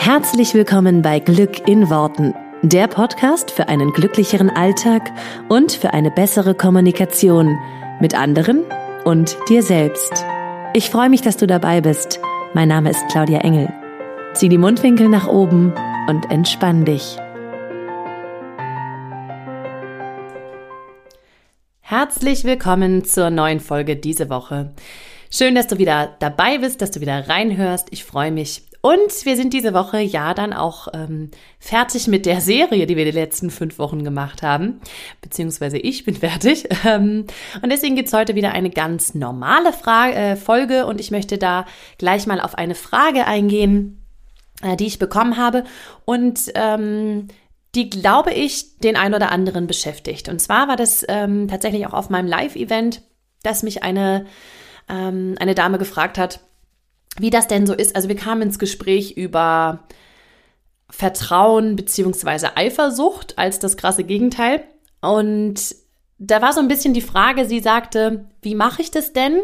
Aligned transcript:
Herzlich 0.00 0.54
willkommen 0.54 1.02
bei 1.02 1.18
Glück 1.18 1.68
in 1.68 1.90
Worten, 1.90 2.32
der 2.62 2.86
Podcast 2.86 3.50
für 3.50 3.68
einen 3.68 3.92
glücklicheren 3.92 4.48
Alltag 4.48 5.10
und 5.48 5.72
für 5.72 5.92
eine 5.92 6.10
bessere 6.12 6.54
Kommunikation 6.54 7.58
mit 8.00 8.14
anderen 8.14 8.62
und 9.04 9.36
dir 9.50 9.62
selbst. 9.62 10.24
Ich 10.72 10.88
freue 10.88 11.10
mich, 11.10 11.20
dass 11.20 11.36
du 11.36 11.48
dabei 11.48 11.80
bist. 11.80 12.20
Mein 12.54 12.68
Name 12.68 12.90
ist 12.90 13.06
Claudia 13.10 13.40
Engel. 13.40 13.70
Zieh 14.34 14.48
die 14.48 14.56
Mundwinkel 14.56 15.08
nach 15.08 15.26
oben 15.26 15.74
und 16.08 16.30
entspann 16.30 16.84
dich. 16.84 17.18
Herzlich 21.80 22.44
willkommen 22.44 23.04
zur 23.04 23.30
neuen 23.30 23.60
Folge 23.60 23.96
diese 23.96 24.30
Woche. 24.30 24.72
Schön, 25.28 25.56
dass 25.56 25.66
du 25.66 25.76
wieder 25.76 26.16
dabei 26.20 26.58
bist, 26.58 26.80
dass 26.80 26.92
du 26.92 27.00
wieder 27.00 27.28
reinhörst. 27.28 27.88
Ich 27.90 28.04
freue 28.04 28.30
mich. 28.30 28.67
Und 28.88 29.26
wir 29.26 29.36
sind 29.36 29.52
diese 29.52 29.74
Woche 29.74 30.00
ja 30.00 30.32
dann 30.32 30.54
auch 30.54 30.88
ähm, 30.94 31.30
fertig 31.58 32.08
mit 32.08 32.24
der 32.24 32.40
Serie, 32.40 32.86
die 32.86 32.96
wir 32.96 33.04
die 33.04 33.10
letzten 33.10 33.50
fünf 33.50 33.78
Wochen 33.78 34.02
gemacht 34.02 34.40
haben. 34.40 34.80
Beziehungsweise 35.20 35.76
ich 35.76 36.04
bin 36.04 36.14
fertig. 36.14 36.66
Ähm, 36.86 37.26
und 37.60 37.70
deswegen 37.70 37.96
gibt's 37.96 38.12
heute 38.14 38.34
wieder 38.34 38.52
eine 38.52 38.70
ganz 38.70 39.14
normale 39.14 39.72
Frage, 39.74 40.14
äh, 40.14 40.36
Folge 40.36 40.86
und 40.86 41.00
ich 41.00 41.10
möchte 41.10 41.36
da 41.36 41.66
gleich 41.98 42.26
mal 42.26 42.40
auf 42.40 42.56
eine 42.56 42.76
Frage 42.76 43.26
eingehen, 43.26 44.06
äh, 44.62 44.76
die 44.76 44.86
ich 44.86 44.98
bekommen 44.98 45.36
habe. 45.36 45.64
Und 46.06 46.50
ähm, 46.54 47.28
die, 47.74 47.90
glaube 47.90 48.32
ich, 48.32 48.78
den 48.78 48.96
ein 48.96 49.12
oder 49.12 49.32
anderen 49.32 49.66
beschäftigt. 49.66 50.28
Und 50.30 50.40
zwar 50.40 50.68
war 50.68 50.76
das 50.76 51.04
ähm, 51.08 51.48
tatsächlich 51.48 51.86
auch 51.86 51.94
auf 51.94 52.08
meinem 52.08 52.28
Live-Event, 52.28 53.02
dass 53.42 53.62
mich 53.64 53.82
eine, 53.82 54.24
ähm, 54.88 55.34
eine 55.40 55.54
Dame 55.54 55.76
gefragt 55.78 56.16
hat, 56.16 56.40
wie 57.18 57.30
das 57.30 57.46
denn 57.46 57.66
so 57.66 57.74
ist. 57.74 57.96
Also 57.96 58.08
wir 58.08 58.16
kamen 58.16 58.42
ins 58.42 58.58
Gespräch 58.58 59.16
über 59.16 59.84
Vertrauen 60.90 61.76
beziehungsweise 61.76 62.56
Eifersucht 62.56 63.38
als 63.38 63.58
das 63.58 63.76
krasse 63.76 64.04
Gegenteil. 64.04 64.64
Und 65.00 65.74
da 66.18 66.42
war 66.42 66.52
so 66.52 66.60
ein 66.60 66.68
bisschen 66.68 66.94
die 66.94 67.00
Frage, 67.00 67.44
sie 67.44 67.60
sagte, 67.60 68.26
wie 68.42 68.54
mache 68.54 68.82
ich 68.82 68.90
das 68.90 69.12
denn? 69.12 69.40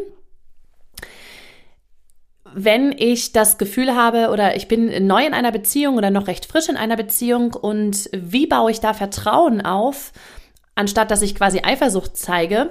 Wenn 2.56 2.92
ich 2.92 3.32
das 3.32 3.58
Gefühl 3.58 3.96
habe 3.96 4.30
oder 4.30 4.56
ich 4.56 4.68
bin 4.68 5.06
neu 5.06 5.26
in 5.26 5.34
einer 5.34 5.52
Beziehung 5.52 5.96
oder 5.96 6.10
noch 6.10 6.28
recht 6.28 6.46
frisch 6.46 6.68
in 6.68 6.76
einer 6.76 6.96
Beziehung 6.96 7.52
und 7.52 8.08
wie 8.12 8.46
baue 8.46 8.70
ich 8.70 8.80
da 8.80 8.94
Vertrauen 8.94 9.60
auf, 9.60 10.12
anstatt 10.76 11.10
dass 11.10 11.22
ich 11.22 11.34
quasi 11.34 11.60
Eifersucht 11.62 12.16
zeige? 12.16 12.70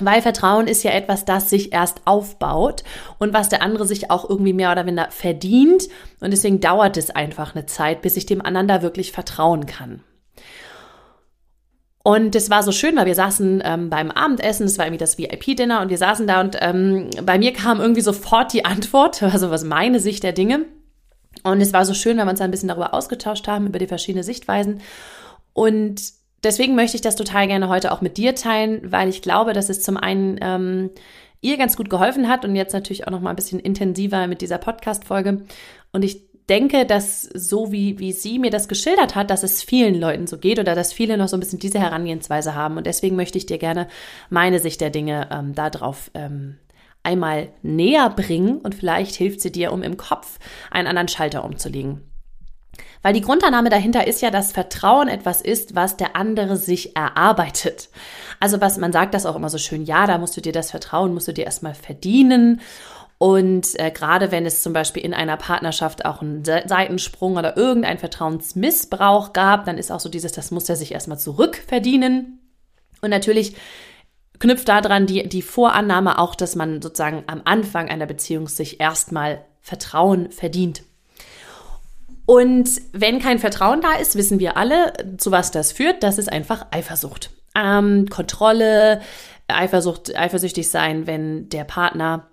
Weil 0.00 0.22
Vertrauen 0.22 0.68
ist 0.68 0.84
ja 0.84 0.92
etwas, 0.92 1.24
das 1.24 1.50
sich 1.50 1.72
erst 1.72 2.02
aufbaut 2.04 2.84
und 3.18 3.32
was 3.32 3.48
der 3.48 3.62
andere 3.62 3.86
sich 3.86 4.10
auch 4.10 4.28
irgendwie 4.28 4.52
mehr 4.52 4.70
oder 4.72 4.86
weniger 4.86 5.10
verdient. 5.10 5.88
Und 6.20 6.30
deswegen 6.30 6.60
dauert 6.60 6.96
es 6.96 7.10
einfach 7.10 7.54
eine 7.54 7.66
Zeit, 7.66 8.02
bis 8.02 8.16
ich 8.16 8.26
dem 8.26 8.44
anderen 8.44 8.68
da 8.68 8.82
wirklich 8.82 9.12
vertrauen 9.12 9.66
kann. 9.66 10.02
Und 12.08 12.34
es 12.34 12.48
war 12.48 12.62
so 12.62 12.72
schön, 12.72 12.96
weil 12.96 13.04
wir 13.04 13.14
saßen 13.14 13.60
ähm, 13.64 13.90
beim 13.90 14.10
Abendessen, 14.10 14.64
es 14.64 14.78
war 14.78 14.86
irgendwie 14.86 14.98
das 14.98 15.18
VIP-Dinner 15.18 15.82
und 15.82 15.90
wir 15.90 15.98
saßen 15.98 16.26
da 16.26 16.40
und 16.40 16.56
ähm, 16.60 17.10
bei 17.22 17.38
mir 17.38 17.52
kam 17.52 17.80
irgendwie 17.80 18.00
sofort 18.00 18.52
die 18.54 18.64
Antwort, 18.64 19.22
also 19.22 19.50
was 19.50 19.64
meine 19.64 20.00
Sicht 20.00 20.22
der 20.22 20.32
Dinge. 20.32 20.64
Und 21.42 21.60
es 21.60 21.72
war 21.72 21.84
so 21.84 21.94
schön, 21.94 22.16
weil 22.16 22.24
wir 22.24 22.30
uns 22.30 22.40
ein 22.40 22.50
bisschen 22.50 22.68
darüber 22.68 22.94
ausgetauscht 22.94 23.46
haben, 23.46 23.66
über 23.66 23.78
die 23.78 23.86
verschiedenen 23.86 24.24
Sichtweisen. 24.24 24.80
Und 25.52 26.00
deswegen 26.42 26.74
möchte 26.74 26.96
ich 26.96 27.02
das 27.02 27.16
total 27.16 27.46
gerne 27.48 27.68
heute 27.68 27.92
auch 27.92 28.00
mit 28.00 28.16
dir 28.16 28.34
teilen, 28.34 28.92
weil 28.92 29.08
ich 29.08 29.22
glaube, 29.22 29.52
dass 29.52 29.68
es 29.68 29.82
zum 29.82 29.96
einen 29.96 30.38
ähm, 30.40 30.90
ihr 31.40 31.56
ganz 31.56 31.76
gut 31.76 31.90
geholfen 31.90 32.28
hat 32.28 32.44
und 32.44 32.56
jetzt 32.56 32.72
natürlich 32.72 33.06
auch 33.06 33.12
noch 33.12 33.20
mal 33.20 33.30
ein 33.30 33.36
bisschen 33.36 33.60
intensiver 33.60 34.26
mit 34.26 34.40
dieser 34.40 34.58
Podcast-Folge. 34.58 35.42
Und 35.92 36.04
ich 36.04 36.28
denke, 36.48 36.86
dass 36.86 37.22
so 37.22 37.72
wie, 37.72 37.98
wie 37.98 38.12
sie 38.12 38.38
mir 38.38 38.50
das 38.50 38.68
geschildert 38.68 39.14
hat, 39.14 39.30
dass 39.30 39.42
es 39.42 39.62
vielen 39.62 40.00
Leuten 40.00 40.26
so 40.26 40.38
geht 40.38 40.58
oder 40.58 40.74
dass 40.74 40.92
viele 40.92 41.16
noch 41.16 41.28
so 41.28 41.36
ein 41.36 41.40
bisschen 41.40 41.58
diese 41.58 41.78
Herangehensweise 41.78 42.54
haben. 42.54 42.76
Und 42.76 42.86
deswegen 42.86 43.16
möchte 43.16 43.38
ich 43.38 43.46
dir 43.46 43.58
gerne 43.58 43.86
meine 44.30 44.58
Sicht 44.58 44.80
der 44.80 44.90
Dinge 44.90 45.28
ähm, 45.30 45.54
darauf 45.54 46.10
ähm, 46.14 46.56
einmal 47.02 47.50
näher 47.62 48.10
bringen 48.10 48.58
und 48.58 48.74
vielleicht 48.74 49.14
hilft 49.14 49.40
sie 49.40 49.52
dir, 49.52 49.72
um 49.72 49.82
im 49.82 49.96
Kopf 49.96 50.38
einen 50.70 50.88
anderen 50.88 51.08
Schalter 51.08 51.44
umzulegen. 51.44 52.07
Weil 53.02 53.14
die 53.14 53.20
Grundannahme 53.20 53.70
dahinter 53.70 54.06
ist 54.06 54.22
ja, 54.22 54.30
dass 54.30 54.52
Vertrauen 54.52 55.08
etwas 55.08 55.40
ist, 55.40 55.74
was 55.74 55.96
der 55.96 56.16
andere 56.16 56.56
sich 56.56 56.96
erarbeitet. 56.96 57.88
Also 58.40 58.60
was 58.60 58.78
man 58.78 58.92
sagt 58.92 59.14
das 59.14 59.26
auch 59.26 59.36
immer 59.36 59.50
so 59.50 59.58
schön, 59.58 59.84
ja, 59.84 60.06
da 60.06 60.18
musst 60.18 60.36
du 60.36 60.40
dir 60.40 60.52
das 60.52 60.70
Vertrauen, 60.70 61.14
musst 61.14 61.28
du 61.28 61.32
dir 61.32 61.44
erstmal 61.44 61.74
verdienen. 61.74 62.60
Und 63.18 63.78
äh, 63.80 63.90
gerade 63.90 64.30
wenn 64.30 64.46
es 64.46 64.62
zum 64.62 64.72
Beispiel 64.72 65.04
in 65.04 65.12
einer 65.12 65.36
Partnerschaft 65.36 66.04
auch 66.04 66.22
einen 66.22 66.44
Seitensprung 66.44 67.36
oder 67.36 67.56
irgendein 67.56 67.98
Vertrauensmissbrauch 67.98 69.32
gab, 69.32 69.64
dann 69.64 69.76
ist 69.76 69.90
auch 69.90 70.00
so 70.00 70.08
dieses, 70.08 70.32
das 70.32 70.52
muss 70.52 70.68
er 70.68 70.76
sich 70.76 70.92
erstmal 70.92 71.18
zurückverdienen. 71.18 72.40
Und 73.00 73.10
natürlich 73.10 73.56
knüpft 74.38 74.68
daran 74.68 75.06
die, 75.06 75.28
die 75.28 75.42
Vorannahme 75.42 76.18
auch, 76.18 76.36
dass 76.36 76.54
man 76.54 76.80
sozusagen 76.80 77.24
am 77.26 77.42
Anfang 77.44 77.88
einer 77.88 78.06
Beziehung 78.06 78.46
sich 78.46 78.80
erstmal 78.80 79.44
Vertrauen 79.60 80.30
verdient. 80.30 80.82
Und 82.28 82.82
wenn 82.92 83.20
kein 83.20 83.38
Vertrauen 83.38 83.80
da 83.80 83.94
ist, 83.94 84.14
wissen 84.14 84.38
wir 84.38 84.58
alle, 84.58 84.92
zu 85.16 85.30
was 85.30 85.50
das 85.50 85.72
führt. 85.72 86.02
Das 86.02 86.18
ist 86.18 86.30
einfach 86.30 86.66
Eifersucht. 86.72 87.30
Ähm, 87.56 88.06
Kontrolle, 88.10 89.00
Eifersucht, 89.46 90.14
eifersüchtig 90.14 90.68
sein, 90.68 91.06
wenn 91.06 91.48
der 91.48 91.64
Partner 91.64 92.28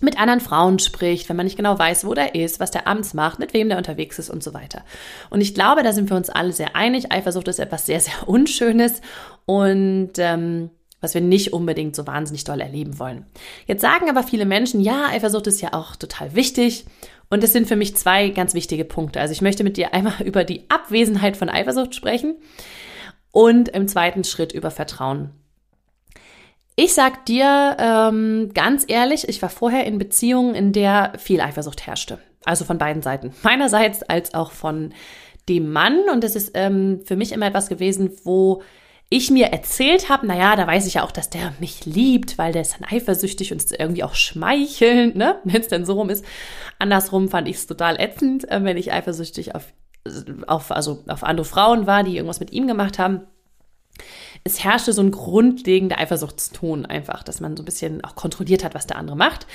mit 0.00 0.16
anderen 0.16 0.38
Frauen 0.38 0.78
spricht, 0.78 1.28
wenn 1.28 1.34
man 1.34 1.46
nicht 1.46 1.56
genau 1.56 1.76
weiß, 1.76 2.06
wo 2.06 2.14
der 2.14 2.36
ist, 2.36 2.60
was 2.60 2.70
der 2.70 2.86
abends 2.86 3.14
macht, 3.14 3.40
mit 3.40 3.52
wem 3.52 3.68
der 3.68 3.78
unterwegs 3.78 4.20
ist 4.20 4.30
und 4.30 4.44
so 4.44 4.54
weiter. 4.54 4.84
Und 5.28 5.40
ich 5.40 5.54
glaube, 5.54 5.82
da 5.82 5.92
sind 5.92 6.08
wir 6.08 6.16
uns 6.16 6.30
alle 6.30 6.52
sehr 6.52 6.76
einig. 6.76 7.10
Eifersucht 7.10 7.48
ist 7.48 7.58
etwas 7.58 7.84
sehr, 7.84 7.98
sehr 7.98 8.28
Unschönes 8.28 9.00
und 9.44 10.12
ähm, 10.18 10.70
was 11.00 11.14
wir 11.14 11.20
nicht 11.20 11.52
unbedingt 11.52 11.96
so 11.96 12.06
wahnsinnig 12.06 12.44
doll 12.44 12.60
erleben 12.60 13.00
wollen. 13.00 13.26
Jetzt 13.66 13.82
sagen 13.82 14.08
aber 14.08 14.22
viele 14.22 14.44
Menschen, 14.44 14.80
ja, 14.80 15.06
Eifersucht 15.06 15.48
ist 15.48 15.60
ja 15.60 15.72
auch 15.72 15.96
total 15.96 16.36
wichtig 16.36 16.84
und 17.32 17.42
es 17.42 17.54
sind 17.54 17.66
für 17.66 17.76
mich 17.76 17.96
zwei 17.96 18.28
ganz 18.28 18.52
wichtige 18.52 18.84
Punkte. 18.84 19.18
Also 19.18 19.32
ich 19.32 19.40
möchte 19.40 19.64
mit 19.64 19.78
dir 19.78 19.94
einmal 19.94 20.20
über 20.24 20.44
die 20.44 20.68
Abwesenheit 20.68 21.38
von 21.38 21.48
Eifersucht 21.48 21.94
sprechen 21.94 22.36
und 23.30 23.70
im 23.70 23.88
zweiten 23.88 24.22
Schritt 24.22 24.52
über 24.52 24.70
Vertrauen. 24.70 25.30
Ich 26.76 26.92
sag 26.92 27.24
dir 27.24 27.78
ähm, 27.80 28.50
ganz 28.52 28.84
ehrlich, 28.86 29.26
ich 29.30 29.40
war 29.40 29.48
vorher 29.48 29.86
in 29.86 29.96
Beziehungen, 29.96 30.54
in 30.54 30.74
der 30.74 31.14
viel 31.16 31.40
Eifersucht 31.40 31.86
herrschte. 31.86 32.18
Also 32.44 32.66
von 32.66 32.76
beiden 32.76 33.00
Seiten. 33.00 33.32
Meinerseits 33.42 34.02
als 34.02 34.34
auch 34.34 34.52
von 34.52 34.92
dem 35.48 35.72
Mann. 35.72 36.00
Und 36.12 36.24
es 36.24 36.36
ist 36.36 36.50
ähm, 36.52 37.00
für 37.06 37.16
mich 37.16 37.32
immer 37.32 37.46
etwas 37.46 37.70
gewesen, 37.70 38.10
wo 38.24 38.62
ich 39.12 39.30
mir 39.30 39.48
erzählt 39.48 40.08
habe, 40.08 40.26
naja, 40.26 40.56
da 40.56 40.66
weiß 40.66 40.86
ich 40.86 40.94
ja 40.94 41.04
auch, 41.04 41.10
dass 41.12 41.28
der 41.28 41.52
mich 41.60 41.84
liebt, 41.84 42.38
weil 42.38 42.52
der 42.52 42.62
ist 42.62 42.74
dann 42.74 42.88
eifersüchtig 42.88 43.52
und 43.52 43.58
ist 43.62 43.78
irgendwie 43.78 44.04
auch 44.04 44.14
schmeichelnd, 44.14 45.16
ne? 45.16 45.38
wenn 45.44 45.60
es 45.60 45.68
denn 45.68 45.84
so 45.84 45.94
rum 45.94 46.08
ist. 46.08 46.24
Andersrum 46.78 47.28
fand 47.28 47.46
ich 47.46 47.56
es 47.56 47.66
total 47.66 48.00
ätzend, 48.00 48.50
äh, 48.50 48.64
wenn 48.64 48.76
ich 48.76 48.92
eifersüchtig 48.92 49.54
auf, 49.54 49.64
auf, 50.46 50.70
also 50.70 51.04
auf 51.08 51.24
andere 51.24 51.44
Frauen 51.44 51.86
war, 51.86 52.04
die 52.04 52.16
irgendwas 52.16 52.40
mit 52.40 52.52
ihm 52.52 52.66
gemacht 52.66 52.98
haben. 52.98 53.20
Es 54.44 54.64
herrschte 54.64 54.92
so 54.92 55.02
ein 55.02 55.10
grundlegender 55.10 55.98
Eifersuchtston 55.98 56.86
einfach, 56.86 57.22
dass 57.22 57.40
man 57.40 57.56
so 57.56 57.62
ein 57.62 57.66
bisschen 57.66 58.02
auch 58.02 58.16
kontrolliert 58.16 58.64
hat, 58.64 58.74
was 58.74 58.86
der 58.86 58.96
andere 58.96 59.16
macht. 59.16 59.46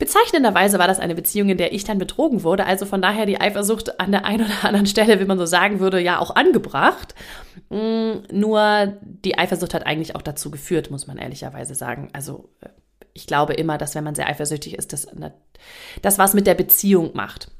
Bezeichnenderweise 0.00 0.78
war 0.78 0.88
das 0.88 0.98
eine 0.98 1.14
Beziehung, 1.14 1.50
in 1.50 1.58
der 1.58 1.74
ich 1.74 1.84
dann 1.84 1.98
betrogen 1.98 2.42
wurde, 2.42 2.64
also 2.64 2.86
von 2.86 3.02
daher 3.02 3.26
die 3.26 3.38
Eifersucht 3.38 4.00
an 4.00 4.12
der 4.12 4.24
einen 4.24 4.46
oder 4.46 4.64
anderen 4.64 4.86
Stelle, 4.86 5.20
wie 5.20 5.26
man 5.26 5.38
so 5.38 5.44
sagen 5.44 5.78
würde, 5.78 6.00
ja 6.00 6.18
auch 6.18 6.34
angebracht. 6.34 7.14
Mm, 7.68 8.12
nur 8.32 8.94
die 9.02 9.38
Eifersucht 9.38 9.74
hat 9.74 9.84
eigentlich 9.84 10.16
auch 10.16 10.22
dazu 10.22 10.50
geführt, 10.50 10.90
muss 10.90 11.06
man 11.06 11.18
ehrlicherweise 11.18 11.74
sagen. 11.74 12.08
Also 12.14 12.48
äh, 12.62 12.70
ich 13.12 13.26
glaube 13.26 13.52
immer, 13.52 13.76
dass 13.76 13.94
wenn 13.94 14.02
man 14.02 14.14
sehr 14.14 14.26
eifersüchtig 14.26 14.78
ist, 14.78 14.94
dass 14.94 15.06
das 16.00 16.18
was 16.18 16.32
mit 16.32 16.46
der 16.46 16.54
Beziehung 16.54 17.10
macht. 17.12 17.50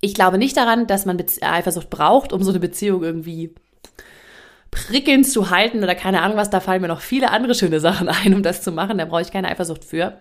Ich 0.00 0.14
glaube 0.14 0.36
nicht 0.36 0.56
daran, 0.56 0.88
dass 0.88 1.06
man 1.06 1.22
Eifersucht 1.42 1.90
braucht, 1.90 2.32
um 2.32 2.42
so 2.42 2.50
eine 2.50 2.58
Beziehung 2.58 3.04
irgendwie 3.04 3.54
prickelnd 4.72 5.28
zu 5.28 5.50
halten 5.50 5.84
oder 5.84 5.94
keine 5.94 6.22
Ahnung 6.22 6.36
was, 6.36 6.50
da 6.50 6.58
fallen 6.58 6.82
mir 6.82 6.88
noch 6.88 7.02
viele 7.02 7.30
andere 7.30 7.54
schöne 7.54 7.78
Sachen 7.78 8.08
ein, 8.24 8.34
um 8.34 8.42
das 8.42 8.62
zu 8.62 8.72
machen, 8.72 8.98
da 8.98 9.04
brauche 9.04 9.22
ich 9.22 9.30
keine 9.30 9.48
Eifersucht 9.48 9.84
für. 9.84 10.18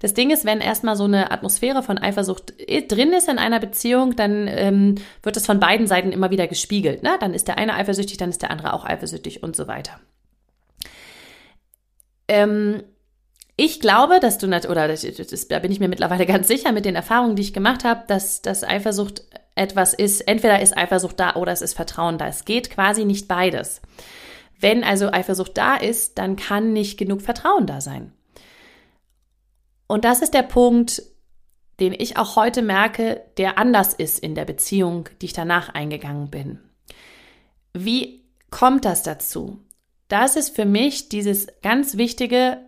Das 0.00 0.14
Ding 0.14 0.30
ist, 0.30 0.44
wenn 0.44 0.60
erstmal 0.60 0.96
so 0.96 1.04
eine 1.04 1.30
Atmosphäre 1.30 1.82
von 1.82 1.98
Eifersucht 1.98 2.54
drin 2.88 3.12
ist 3.12 3.28
in 3.28 3.38
einer 3.38 3.60
Beziehung, 3.60 4.16
dann 4.16 4.48
ähm, 4.48 4.94
wird 5.22 5.36
es 5.36 5.46
von 5.46 5.60
beiden 5.60 5.86
Seiten 5.86 6.12
immer 6.12 6.30
wieder 6.30 6.46
gespiegelt. 6.46 7.02
Ne? 7.02 7.16
Dann 7.20 7.34
ist 7.34 7.48
der 7.48 7.58
eine 7.58 7.74
eifersüchtig, 7.74 8.18
dann 8.18 8.30
ist 8.30 8.42
der 8.42 8.50
andere 8.50 8.72
auch 8.72 8.84
eifersüchtig 8.84 9.42
und 9.42 9.56
so 9.56 9.66
weiter. 9.68 10.00
Ähm, 12.28 12.82
ich 13.56 13.80
glaube, 13.80 14.20
dass 14.20 14.36
du, 14.38 14.46
oder 14.48 14.86
das, 14.88 15.00
das, 15.02 15.48
da 15.48 15.58
bin 15.58 15.72
ich 15.72 15.80
mir 15.80 15.88
mittlerweile 15.88 16.26
ganz 16.26 16.48
sicher 16.48 16.72
mit 16.72 16.84
den 16.84 16.94
Erfahrungen, 16.94 17.36
die 17.36 17.42
ich 17.42 17.54
gemacht 17.54 17.84
habe, 17.84 18.04
dass, 18.06 18.42
dass 18.42 18.64
Eifersucht 18.64 19.22
etwas 19.54 19.94
ist, 19.94 20.20
entweder 20.22 20.60
ist 20.60 20.76
Eifersucht 20.76 21.18
da 21.18 21.34
oder 21.36 21.52
es 21.52 21.62
ist 21.62 21.74
Vertrauen 21.74 22.18
da. 22.18 22.28
Es 22.28 22.44
geht 22.44 22.70
quasi 22.70 23.04
nicht 23.04 23.26
beides. 23.26 23.80
Wenn 24.60 24.84
also 24.84 25.10
Eifersucht 25.10 25.56
da 25.56 25.76
ist, 25.76 26.18
dann 26.18 26.36
kann 26.36 26.72
nicht 26.72 26.98
genug 26.98 27.22
Vertrauen 27.22 27.66
da 27.66 27.80
sein. 27.80 28.12
Und 29.86 30.04
das 30.04 30.22
ist 30.22 30.34
der 30.34 30.42
Punkt, 30.42 31.02
den 31.80 31.92
ich 31.92 32.16
auch 32.16 32.36
heute 32.36 32.62
merke, 32.62 33.22
der 33.36 33.58
anders 33.58 33.92
ist 33.94 34.18
in 34.18 34.34
der 34.34 34.44
Beziehung, 34.44 35.08
die 35.20 35.26
ich 35.26 35.32
danach 35.32 35.68
eingegangen 35.68 36.30
bin. 36.30 36.60
Wie 37.74 38.24
kommt 38.50 38.84
das 38.84 39.02
dazu? 39.02 39.58
Das 40.08 40.36
ist 40.36 40.54
für 40.54 40.64
mich 40.64 41.08
dieses 41.08 41.48
ganz 41.62 41.96
wichtige, 41.96 42.58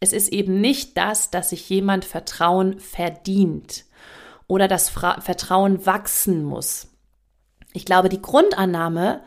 es 0.00 0.12
ist 0.12 0.28
eben 0.28 0.60
nicht 0.60 0.96
das, 0.96 1.30
dass 1.30 1.50
sich 1.50 1.68
jemand 1.68 2.04
Vertrauen 2.04 2.78
verdient 2.80 3.84
oder 4.46 4.68
das 4.68 4.88
Vertrauen 4.88 5.84
wachsen 5.84 6.44
muss. 6.44 6.88
Ich 7.72 7.84
glaube, 7.84 8.08
die 8.08 8.22
Grundannahme 8.22 9.22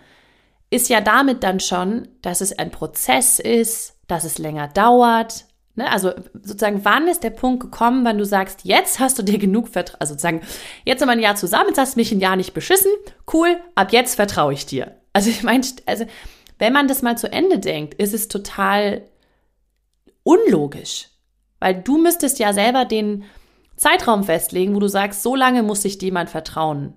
ist 0.69 0.89
ja 0.89 1.01
damit 1.01 1.43
dann 1.43 1.59
schon, 1.59 2.07
dass 2.21 2.41
es 2.41 2.57
ein 2.57 2.71
Prozess 2.71 3.39
ist, 3.39 3.97
dass 4.07 4.23
es 4.23 4.37
länger 4.37 4.67
dauert. 4.67 5.45
Ne? 5.79 5.89
Also 5.89 6.11
sozusagen, 6.33 6.83
wann 6.83 7.07
ist 7.07 7.23
der 7.23 7.29
Punkt 7.29 7.61
gekommen, 7.61 8.03
wann 8.03 8.17
du 8.17 8.25
sagst, 8.25 8.65
jetzt 8.65 8.99
hast 8.99 9.17
du 9.17 9.23
dir 9.23 9.37
genug 9.37 9.69
Vertrauen, 9.69 10.01
also 10.01 10.13
sozusagen, 10.13 10.41
jetzt 10.83 10.99
sind 10.99 11.07
wir 11.07 11.13
ein 11.13 11.21
Jahr 11.21 11.37
zusammen, 11.37 11.69
jetzt 11.69 11.77
hast 11.77 11.95
du 11.95 12.01
mich 12.01 12.11
ein 12.11 12.19
Jahr 12.19 12.35
nicht 12.35 12.53
beschissen, 12.53 12.91
cool, 13.31 13.55
ab 13.75 13.93
jetzt 13.93 14.15
vertraue 14.15 14.51
ich 14.51 14.65
dir. 14.65 14.97
Also 15.13 15.29
ich 15.29 15.41
meine, 15.41 15.65
also 15.85 16.05
wenn 16.57 16.73
man 16.73 16.89
das 16.89 17.01
mal 17.01 17.17
zu 17.17 17.31
Ende 17.31 17.59
denkt, 17.59 17.93
ist 17.93 18.13
es 18.13 18.27
total 18.27 19.03
unlogisch, 20.23 21.07
weil 21.59 21.75
du 21.75 21.97
müsstest 21.97 22.39
ja 22.39 22.51
selber 22.51 22.83
den 22.83 23.23
Zeitraum 23.77 24.25
festlegen, 24.25 24.75
wo 24.75 24.81
du 24.81 24.89
sagst, 24.89 25.23
so 25.23 25.33
lange 25.33 25.63
muss 25.63 25.83
sich 25.83 26.01
jemand 26.01 26.29
vertrauen. 26.29 26.93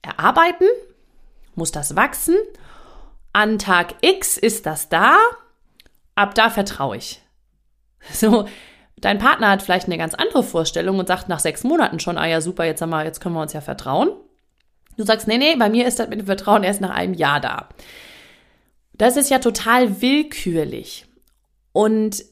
Erarbeiten, 0.00 0.66
muss 1.54 1.72
das 1.72 1.94
wachsen, 1.94 2.36
an 3.34 3.58
Tag 3.58 3.96
X 4.00 4.38
ist 4.38 4.64
das 4.64 4.88
da, 4.88 5.18
ab 6.14 6.34
da 6.34 6.48
vertraue 6.48 6.96
ich. 6.96 7.21
So, 8.12 8.48
dein 8.96 9.18
Partner 9.18 9.50
hat 9.50 9.62
vielleicht 9.62 9.86
eine 9.86 9.98
ganz 9.98 10.14
andere 10.14 10.42
Vorstellung 10.42 10.98
und 10.98 11.08
sagt 11.08 11.28
nach 11.28 11.38
sechs 11.38 11.64
Monaten 11.64 12.00
schon, 12.00 12.18
ah 12.18 12.26
ja, 12.26 12.40
super, 12.40 12.64
jetzt 12.64 12.82
haben 12.82 12.90
wir, 12.90 13.04
jetzt 13.04 13.20
können 13.20 13.34
wir 13.34 13.42
uns 13.42 13.52
ja 13.52 13.60
vertrauen. 13.60 14.10
Du 14.96 15.04
sagst, 15.04 15.26
nee, 15.26 15.38
nee, 15.38 15.56
bei 15.56 15.70
mir 15.70 15.86
ist 15.86 15.98
das 15.98 16.08
mit 16.08 16.20
dem 16.20 16.26
Vertrauen 16.26 16.64
erst 16.64 16.80
nach 16.80 16.90
einem 16.90 17.14
Jahr 17.14 17.40
da. 17.40 17.68
Das 18.92 19.16
ist 19.16 19.30
ja 19.30 19.38
total 19.38 20.02
willkürlich. 20.02 21.06
Und 21.72 22.24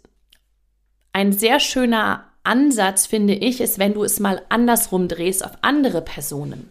ein 1.12 1.32
sehr 1.32 1.58
schöner 1.58 2.26
Ansatz, 2.44 3.06
finde 3.06 3.34
ich, 3.34 3.60
ist, 3.60 3.78
wenn 3.78 3.94
du 3.94 4.04
es 4.04 4.20
mal 4.20 4.42
andersrum 4.48 5.08
drehst 5.08 5.44
auf 5.44 5.52
andere 5.62 6.02
Personen. 6.02 6.70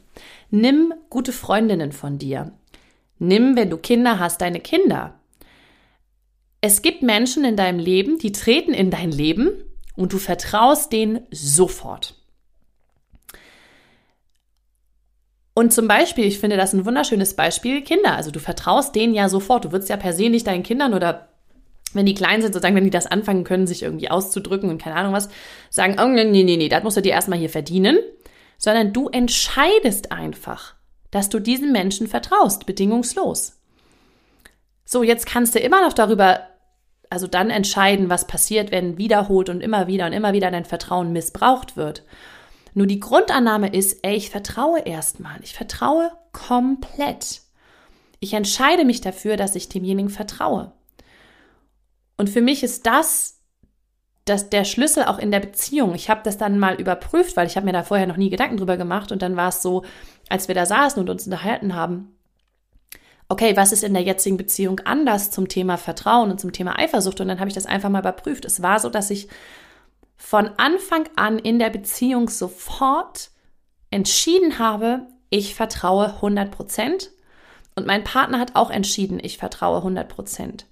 Nimm 0.51 0.93
gute 1.09 1.31
Freundinnen 1.31 1.91
von 1.91 2.17
dir. 2.17 2.51
Nimm, 3.17 3.55
wenn 3.55 3.69
du 3.69 3.77
Kinder 3.77 4.19
hast, 4.19 4.41
deine 4.41 4.59
Kinder. 4.59 5.18
Es 6.61 6.81
gibt 6.81 7.01
Menschen 7.01 7.45
in 7.45 7.55
deinem 7.55 7.79
Leben, 7.79 8.17
die 8.17 8.31
treten 8.31 8.73
in 8.73 8.91
dein 8.91 9.11
Leben 9.11 9.49
und 9.95 10.13
du 10.13 10.17
vertraust 10.17 10.91
denen 10.91 11.21
sofort. 11.31 12.15
Und 15.53 15.73
zum 15.73 15.87
Beispiel, 15.87 16.25
ich 16.25 16.39
finde 16.39 16.55
das 16.55 16.73
ein 16.73 16.85
wunderschönes 16.85 17.35
Beispiel, 17.35 17.81
Kinder. 17.81 18.15
Also 18.15 18.31
du 18.31 18.39
vertraust 18.39 18.95
denen 18.95 19.13
ja 19.13 19.27
sofort. 19.27 19.65
Du 19.65 19.71
würdest 19.73 19.89
ja 19.89 19.97
per 19.97 20.13
se 20.13 20.29
nicht 20.29 20.47
deinen 20.47 20.63
Kindern 20.63 20.93
oder 20.93 21.29
wenn 21.93 22.05
die 22.05 22.13
klein 22.13 22.41
sind, 22.41 22.53
sozusagen, 22.53 22.75
wenn 22.75 22.83
die 22.83 22.89
das 22.91 23.07
anfangen 23.07 23.43
können, 23.43 23.67
sich 23.67 23.83
irgendwie 23.83 24.09
auszudrücken 24.09 24.69
und 24.69 24.81
keine 24.81 24.95
Ahnung 24.95 25.13
was, 25.13 25.29
sagen, 25.69 25.97
oh, 25.99 26.07
nee, 26.07 26.23
nee, 26.23 26.43
nee, 26.43 26.55
nee, 26.55 26.69
das 26.69 26.83
musst 26.83 26.97
du 26.97 27.01
dir 27.01 27.13
erstmal 27.13 27.39
hier 27.39 27.49
verdienen. 27.49 27.97
Sondern 28.57 28.93
du 28.93 29.09
entscheidest 29.09 30.11
einfach, 30.11 30.75
dass 31.11 31.29
du 31.29 31.39
diesen 31.39 31.71
Menschen 31.71 32.07
vertraust, 32.07 32.65
bedingungslos. 32.65 33.59
So, 34.85 35.03
jetzt 35.03 35.25
kannst 35.25 35.55
du 35.55 35.59
immer 35.59 35.81
noch 35.81 35.93
darüber, 35.93 36.47
also 37.09 37.27
dann 37.27 37.49
entscheiden, 37.49 38.09
was 38.09 38.27
passiert, 38.27 38.71
wenn 38.71 38.97
wiederholt 38.97 39.49
und 39.49 39.61
immer 39.61 39.87
wieder 39.87 40.05
und 40.05 40.13
immer 40.13 40.33
wieder 40.33 40.51
dein 40.51 40.65
Vertrauen 40.65 41.11
missbraucht 41.11 41.75
wird. 41.75 42.03
Nur 42.73 42.85
die 42.85 42.99
Grundannahme 42.99 43.69
ist, 43.69 43.99
ey, 44.03 44.15
ich 44.15 44.29
vertraue 44.29 44.79
erstmal. 44.79 45.39
Ich 45.41 45.53
vertraue 45.53 46.11
komplett. 46.31 47.41
Ich 48.19 48.33
entscheide 48.33 48.85
mich 48.85 49.01
dafür, 49.01 49.37
dass 49.37 49.55
ich 49.55 49.69
demjenigen 49.69 50.09
vertraue. 50.09 50.73
Und 52.17 52.29
für 52.29 52.41
mich 52.41 52.63
ist 52.63 52.85
das 52.85 53.39
dass 54.29 54.49
der 54.49 54.63
Schlüssel 54.63 55.03
auch 55.03 55.17
in 55.17 55.31
der 55.31 55.39
Beziehung. 55.39 55.95
Ich 55.95 56.09
habe 56.09 56.21
das 56.23 56.37
dann 56.37 56.59
mal 56.59 56.75
überprüft, 56.75 57.35
weil 57.35 57.47
ich 57.47 57.55
habe 57.55 57.65
mir 57.65 57.73
da 57.73 57.83
vorher 57.83 58.07
noch 58.07 58.17
nie 58.17 58.29
Gedanken 58.29 58.57
drüber 58.57 58.77
gemacht 58.77 59.11
und 59.11 59.21
dann 59.21 59.35
war 59.35 59.49
es 59.49 59.61
so, 59.61 59.83
als 60.29 60.47
wir 60.47 60.55
da 60.55 60.65
saßen 60.65 61.01
und 61.01 61.09
uns 61.09 61.25
unterhalten 61.25 61.73
haben, 61.73 62.15
okay, 63.29 63.55
was 63.55 63.71
ist 63.71 63.83
in 63.83 63.93
der 63.93 64.03
jetzigen 64.03 64.37
Beziehung 64.37 64.79
anders 64.81 65.31
zum 65.31 65.47
Thema 65.47 65.77
Vertrauen 65.77 66.31
und 66.31 66.39
zum 66.39 66.51
Thema 66.51 66.77
Eifersucht? 66.77 67.21
Und 67.21 67.27
dann 67.27 67.39
habe 67.39 67.47
ich 67.47 67.55
das 67.55 67.67
einfach 67.67 67.89
mal 67.89 67.99
überprüft. 67.99 68.43
Es 68.43 68.61
war 68.61 68.79
so, 68.79 68.89
dass 68.89 69.11
ich 69.11 69.29
von 70.17 70.49
Anfang 70.57 71.07
an 71.15 71.39
in 71.39 71.59
der 71.59 71.69
Beziehung 71.69 72.27
sofort 72.27 73.29
entschieden 73.91 74.59
habe, 74.59 75.07
ich 75.29 75.55
vertraue 75.55 76.15
100 76.15 76.51
Prozent. 76.51 77.11
Und 77.75 77.87
mein 77.87 78.03
Partner 78.03 78.39
hat 78.39 78.55
auch 78.55 78.71
entschieden, 78.71 79.19
ich 79.21 79.37
vertraue 79.37 79.77
100 79.77 80.09
Prozent. 80.09 80.65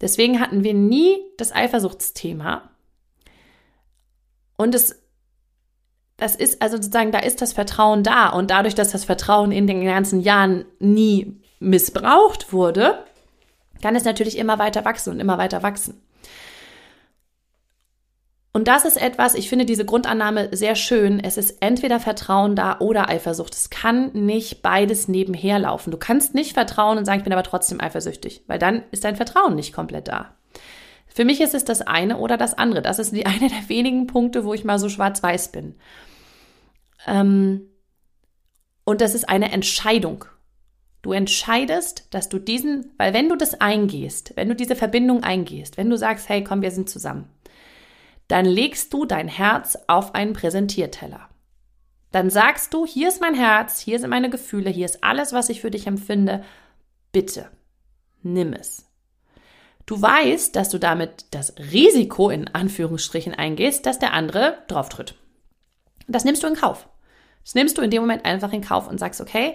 Deswegen 0.00 0.40
hatten 0.40 0.64
wir 0.64 0.74
nie 0.74 1.18
das 1.36 1.52
Eifersuchtsthema. 1.52 2.70
Und 4.56 4.74
es, 4.74 5.00
das 6.16 6.34
ist 6.34 6.60
also 6.62 6.76
sozusagen, 6.76 7.12
da 7.12 7.18
ist 7.20 7.42
das 7.42 7.52
Vertrauen 7.52 8.02
da. 8.02 8.30
Und 8.30 8.50
dadurch, 8.50 8.74
dass 8.74 8.90
das 8.90 9.04
Vertrauen 9.04 9.52
in 9.52 9.66
den 9.66 9.84
ganzen 9.84 10.20
Jahren 10.20 10.64
nie 10.78 11.39
missbraucht 11.60 12.52
wurde, 12.52 13.04
kann 13.80 13.94
es 13.94 14.04
natürlich 14.04 14.36
immer 14.36 14.58
weiter 14.58 14.84
wachsen 14.84 15.12
und 15.12 15.20
immer 15.20 15.38
weiter 15.38 15.62
wachsen. 15.62 16.02
Und 18.52 18.66
das 18.66 18.84
ist 18.84 19.00
etwas, 19.00 19.34
ich 19.34 19.48
finde 19.48 19.64
diese 19.64 19.84
Grundannahme 19.84 20.48
sehr 20.50 20.74
schön. 20.74 21.20
Es 21.20 21.36
ist 21.36 21.58
entweder 21.60 22.00
Vertrauen 22.00 22.56
da 22.56 22.80
oder 22.80 23.08
Eifersucht. 23.08 23.54
Es 23.54 23.70
kann 23.70 24.10
nicht 24.12 24.60
beides 24.60 25.06
nebenher 25.06 25.60
laufen. 25.60 25.92
Du 25.92 25.98
kannst 25.98 26.34
nicht 26.34 26.54
vertrauen 26.54 26.98
und 26.98 27.04
sagen, 27.04 27.20
ich 27.20 27.24
bin 27.24 27.32
aber 27.32 27.44
trotzdem 27.44 27.80
eifersüchtig, 27.80 28.42
weil 28.48 28.58
dann 28.58 28.82
ist 28.90 29.04
dein 29.04 29.14
Vertrauen 29.14 29.54
nicht 29.54 29.72
komplett 29.72 30.08
da. 30.08 30.34
Für 31.06 31.24
mich 31.24 31.40
ist 31.40 31.54
es 31.54 31.64
das 31.64 31.80
eine 31.82 32.16
oder 32.16 32.36
das 32.36 32.54
andere. 32.54 32.82
Das 32.82 32.98
ist 32.98 33.14
die 33.14 33.26
eine 33.26 33.48
der 33.48 33.68
wenigen 33.68 34.08
Punkte, 34.08 34.44
wo 34.44 34.52
ich 34.52 34.64
mal 34.64 34.80
so 34.80 34.88
schwarz-weiß 34.88 35.52
bin. 35.52 35.76
Ähm, 37.06 37.68
und 38.84 39.00
das 39.00 39.14
ist 39.14 39.28
eine 39.28 39.52
Entscheidung. 39.52 40.24
Du 41.02 41.12
entscheidest, 41.12 42.06
dass 42.10 42.28
du 42.28 42.38
diesen, 42.38 42.92
weil 42.98 43.14
wenn 43.14 43.28
du 43.28 43.36
das 43.36 43.60
eingehst, 43.60 44.36
wenn 44.36 44.48
du 44.48 44.54
diese 44.54 44.76
Verbindung 44.76 45.22
eingehst, 45.22 45.76
wenn 45.76 45.88
du 45.88 45.96
sagst, 45.96 46.28
hey, 46.28 46.44
komm, 46.44 46.60
wir 46.62 46.70
sind 46.70 46.90
zusammen, 46.90 47.30
dann 48.28 48.44
legst 48.44 48.92
du 48.92 49.06
dein 49.06 49.28
Herz 49.28 49.78
auf 49.86 50.14
einen 50.14 50.34
Präsentierteller. 50.34 51.28
Dann 52.12 52.28
sagst 52.28 52.74
du, 52.74 52.84
hier 52.84 53.08
ist 53.08 53.20
mein 53.20 53.34
Herz, 53.34 53.80
hier 53.80 53.98
sind 53.98 54.10
meine 54.10 54.30
Gefühle, 54.30 54.70
hier 54.70 54.84
ist 54.84 55.02
alles, 55.02 55.32
was 55.32 55.48
ich 55.48 55.60
für 55.60 55.70
dich 55.70 55.86
empfinde. 55.86 56.44
Bitte, 57.12 57.48
nimm 58.22 58.52
es. 58.52 58.86
Du 59.86 60.00
weißt, 60.00 60.54
dass 60.54 60.68
du 60.68 60.78
damit 60.78 61.26
das 61.32 61.54
Risiko 61.72 62.30
in 62.30 62.48
Anführungsstrichen 62.48 63.34
eingehst, 63.34 63.86
dass 63.86 63.98
der 63.98 64.12
andere 64.12 64.58
drauftritt. 64.68 65.14
Das 66.06 66.24
nimmst 66.24 66.42
du 66.42 66.46
in 66.46 66.54
Kauf. 66.54 66.88
Das 67.44 67.54
nimmst 67.54 67.78
du 67.78 67.82
in 67.82 67.90
dem 67.90 68.02
Moment 68.02 68.24
einfach 68.24 68.52
in 68.52 68.60
Kauf 68.60 68.88
und 68.88 68.98
sagst, 68.98 69.20
okay, 69.20 69.54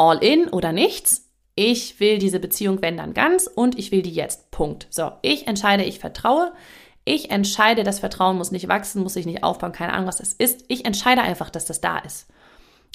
all 0.00 0.24
in 0.24 0.48
oder 0.48 0.72
nichts. 0.72 1.28
Ich 1.54 2.00
will 2.00 2.18
diese 2.18 2.40
Beziehung, 2.40 2.80
wenn 2.80 2.96
dann 2.96 3.12
ganz 3.12 3.46
und 3.46 3.78
ich 3.78 3.92
will 3.92 4.00
die 4.02 4.12
jetzt. 4.12 4.50
Punkt. 4.50 4.86
So, 4.90 5.12
ich 5.20 5.46
entscheide, 5.46 5.84
ich 5.84 5.98
vertraue. 5.98 6.52
Ich 7.04 7.30
entscheide, 7.30 7.82
das 7.82 7.98
Vertrauen 7.98 8.38
muss 8.38 8.50
nicht 8.50 8.68
wachsen, 8.68 9.02
muss 9.02 9.14
sich 9.14 9.26
nicht 9.26 9.42
aufbauen, 9.42 9.72
keine 9.72 9.92
Ahnung, 9.92 10.06
was 10.06 10.18
das 10.18 10.32
ist. 10.32 10.64
Ich 10.68 10.84
entscheide 10.84 11.22
einfach, 11.22 11.50
dass 11.50 11.66
das 11.66 11.80
da 11.80 11.98
ist. 11.98 12.28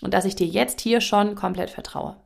Und 0.02 0.14
dass 0.14 0.26
ich 0.26 0.36
dir 0.36 0.48
jetzt 0.48 0.82
hier 0.82 1.00
schon 1.00 1.36
komplett 1.36 1.70
vertraue. 1.70 2.18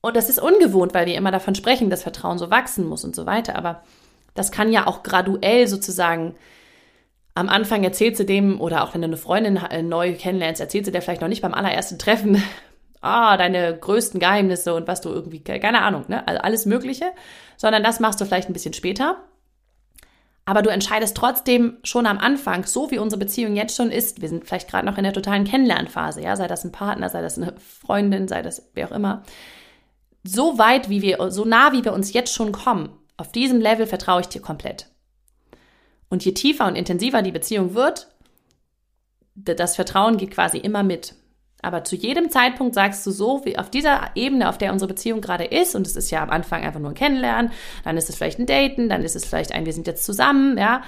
Und 0.00 0.16
das 0.16 0.28
ist 0.28 0.40
ungewohnt, 0.40 0.94
weil 0.94 1.06
wir 1.06 1.16
immer 1.16 1.30
davon 1.30 1.54
sprechen, 1.54 1.90
dass 1.90 2.02
Vertrauen 2.02 2.38
so 2.38 2.50
wachsen 2.50 2.86
muss 2.86 3.04
und 3.04 3.14
so 3.14 3.26
weiter. 3.26 3.56
Aber 3.56 3.82
das 4.34 4.50
kann 4.52 4.72
ja 4.72 4.86
auch 4.86 5.02
graduell 5.02 5.68
sozusagen 5.68 6.34
am 7.34 7.48
Anfang 7.48 7.82
erzählt 7.82 8.16
sie 8.16 8.26
dem, 8.26 8.60
oder 8.60 8.84
auch 8.84 8.94
wenn 8.94 9.00
du 9.00 9.06
eine 9.06 9.16
Freundin 9.16 9.56
äh, 9.56 9.82
neu 9.82 10.14
kennenlernst, 10.14 10.60
erzählt 10.60 10.84
sie 10.84 10.92
dir 10.92 11.00
vielleicht 11.00 11.22
noch 11.22 11.28
nicht 11.28 11.42
beim 11.42 11.54
allerersten 11.54 11.98
Treffen, 11.98 12.42
ah, 13.02 13.36
deine 13.36 13.76
größten 13.76 14.20
Geheimnisse 14.20 14.74
und 14.74 14.88
was 14.88 15.00
du 15.00 15.10
irgendwie, 15.10 15.40
keine 15.40 15.82
Ahnung, 15.82 16.04
ne? 16.08 16.26
Also 16.26 16.40
alles 16.40 16.66
Mögliche, 16.66 17.12
sondern 17.56 17.82
das 17.82 18.00
machst 18.00 18.20
du 18.20 18.24
vielleicht 18.24 18.48
ein 18.48 18.54
bisschen 18.54 18.72
später. 18.72 19.24
Aber 20.44 20.62
du 20.62 20.70
entscheidest 20.70 21.16
trotzdem 21.16 21.78
schon 21.84 22.06
am 22.06 22.18
Anfang, 22.18 22.64
so 22.64 22.90
wie 22.90 22.98
unsere 22.98 23.20
Beziehung 23.20 23.54
jetzt 23.54 23.76
schon 23.76 23.90
ist, 23.90 24.22
wir 24.22 24.28
sind 24.28 24.44
vielleicht 24.44 24.68
gerade 24.68 24.86
noch 24.86 24.98
in 24.98 25.04
der 25.04 25.12
totalen 25.12 25.44
Kennenlernphase, 25.44 26.20
ja, 26.20 26.34
sei 26.34 26.48
das 26.48 26.64
ein 26.64 26.72
Partner, 26.72 27.08
sei 27.08 27.22
das 27.22 27.38
eine 27.38 27.54
Freundin, 27.58 28.26
sei 28.26 28.42
das 28.42 28.70
wer 28.74 28.88
auch 28.88 28.92
immer. 28.92 29.22
So 30.24 30.58
weit, 30.58 30.88
wie 30.88 31.02
wir, 31.02 31.30
so 31.30 31.44
nah, 31.44 31.72
wie 31.72 31.84
wir 31.84 31.92
uns 31.92 32.12
jetzt 32.12 32.32
schon 32.32 32.52
kommen, 32.52 32.90
auf 33.16 33.30
diesem 33.30 33.60
Level 33.60 33.86
vertraue 33.86 34.22
ich 34.22 34.28
dir 34.28 34.40
komplett. 34.40 34.88
Und 36.08 36.24
je 36.24 36.32
tiefer 36.32 36.66
und 36.66 36.76
intensiver 36.76 37.22
die 37.22 37.32
Beziehung 37.32 37.74
wird, 37.74 38.08
das 39.34 39.76
Vertrauen 39.76 40.16
geht 40.16 40.32
quasi 40.32 40.58
immer 40.58 40.82
mit. 40.82 41.14
Aber 41.62 41.84
zu 41.84 41.94
jedem 41.94 42.28
Zeitpunkt 42.28 42.74
sagst 42.74 43.06
du 43.06 43.12
so, 43.12 43.42
wie 43.44 43.56
auf 43.56 43.70
dieser 43.70 44.10
Ebene, 44.16 44.48
auf 44.48 44.58
der 44.58 44.72
unsere 44.72 44.88
Beziehung 44.88 45.20
gerade 45.20 45.44
ist, 45.44 45.76
und 45.76 45.86
es 45.86 45.94
ist 45.94 46.10
ja 46.10 46.22
am 46.22 46.30
Anfang 46.30 46.62
einfach 46.64 46.80
nur 46.80 46.90
ein 46.90 46.96
Kennenlernen, 46.96 47.52
dann 47.84 47.96
ist 47.96 48.10
es 48.10 48.16
vielleicht 48.16 48.40
ein 48.40 48.46
Daten, 48.46 48.88
dann 48.88 49.02
ist 49.02 49.14
es 49.14 49.24
vielleicht 49.24 49.52
ein, 49.52 49.64
wir 49.64 49.72
sind 49.72 49.86
jetzt 49.86 50.04
zusammen, 50.04 50.58
ja. 50.58 50.82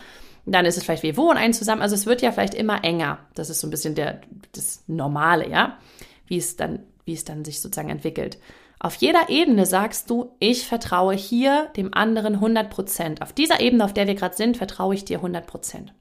dann 0.47 0.67
ist 0.67 0.77
es 0.77 0.83
vielleicht, 0.83 1.05
wir 1.05 1.17
wohnen 1.17 1.39
einen 1.39 1.55
zusammen. 1.55 1.81
Also 1.81 1.95
es 1.95 2.07
wird 2.07 2.23
ja 2.23 2.33
vielleicht 2.33 2.55
immer 2.55 2.83
enger. 2.83 3.19
Das 3.35 3.51
ist 3.51 3.61
so 3.61 3.69
ein 3.69 3.71
bisschen 3.71 3.95
der, 3.95 4.21
das 4.53 4.83
Normale, 4.89 5.49
ja, 5.49 5.79
wie 6.27 6.39
es 6.39 6.57
dann, 6.57 6.81
wie 7.05 7.15
es 7.15 7.25
dann 7.25 7.45
sich 7.45 7.61
sozusagen 7.61 7.91
entwickelt. 7.91 8.39
Auf 8.81 8.97
jeder 8.97 9.31
Ebene 9.31 9.67
sagst 9.67 10.11
du, 10.11 10.35
ich 10.41 10.67
vertraue 10.67 11.15
hier 11.15 11.71
dem 11.77 11.95
anderen 11.95 12.35
100 12.35 12.69
Prozent. 12.69 13.23
Auf 13.23 13.33
dieser 13.33 13.61
Ebene, 13.61 13.85
auf 13.85 13.95
der 13.95 14.09
wir 14.09 14.15
gerade 14.15 14.37
sind, 14.37 14.57
vertraue 14.57 14.95
ich 14.95 15.05
dir 15.05 15.19
100 15.19 15.47
Prozent. 15.47 15.95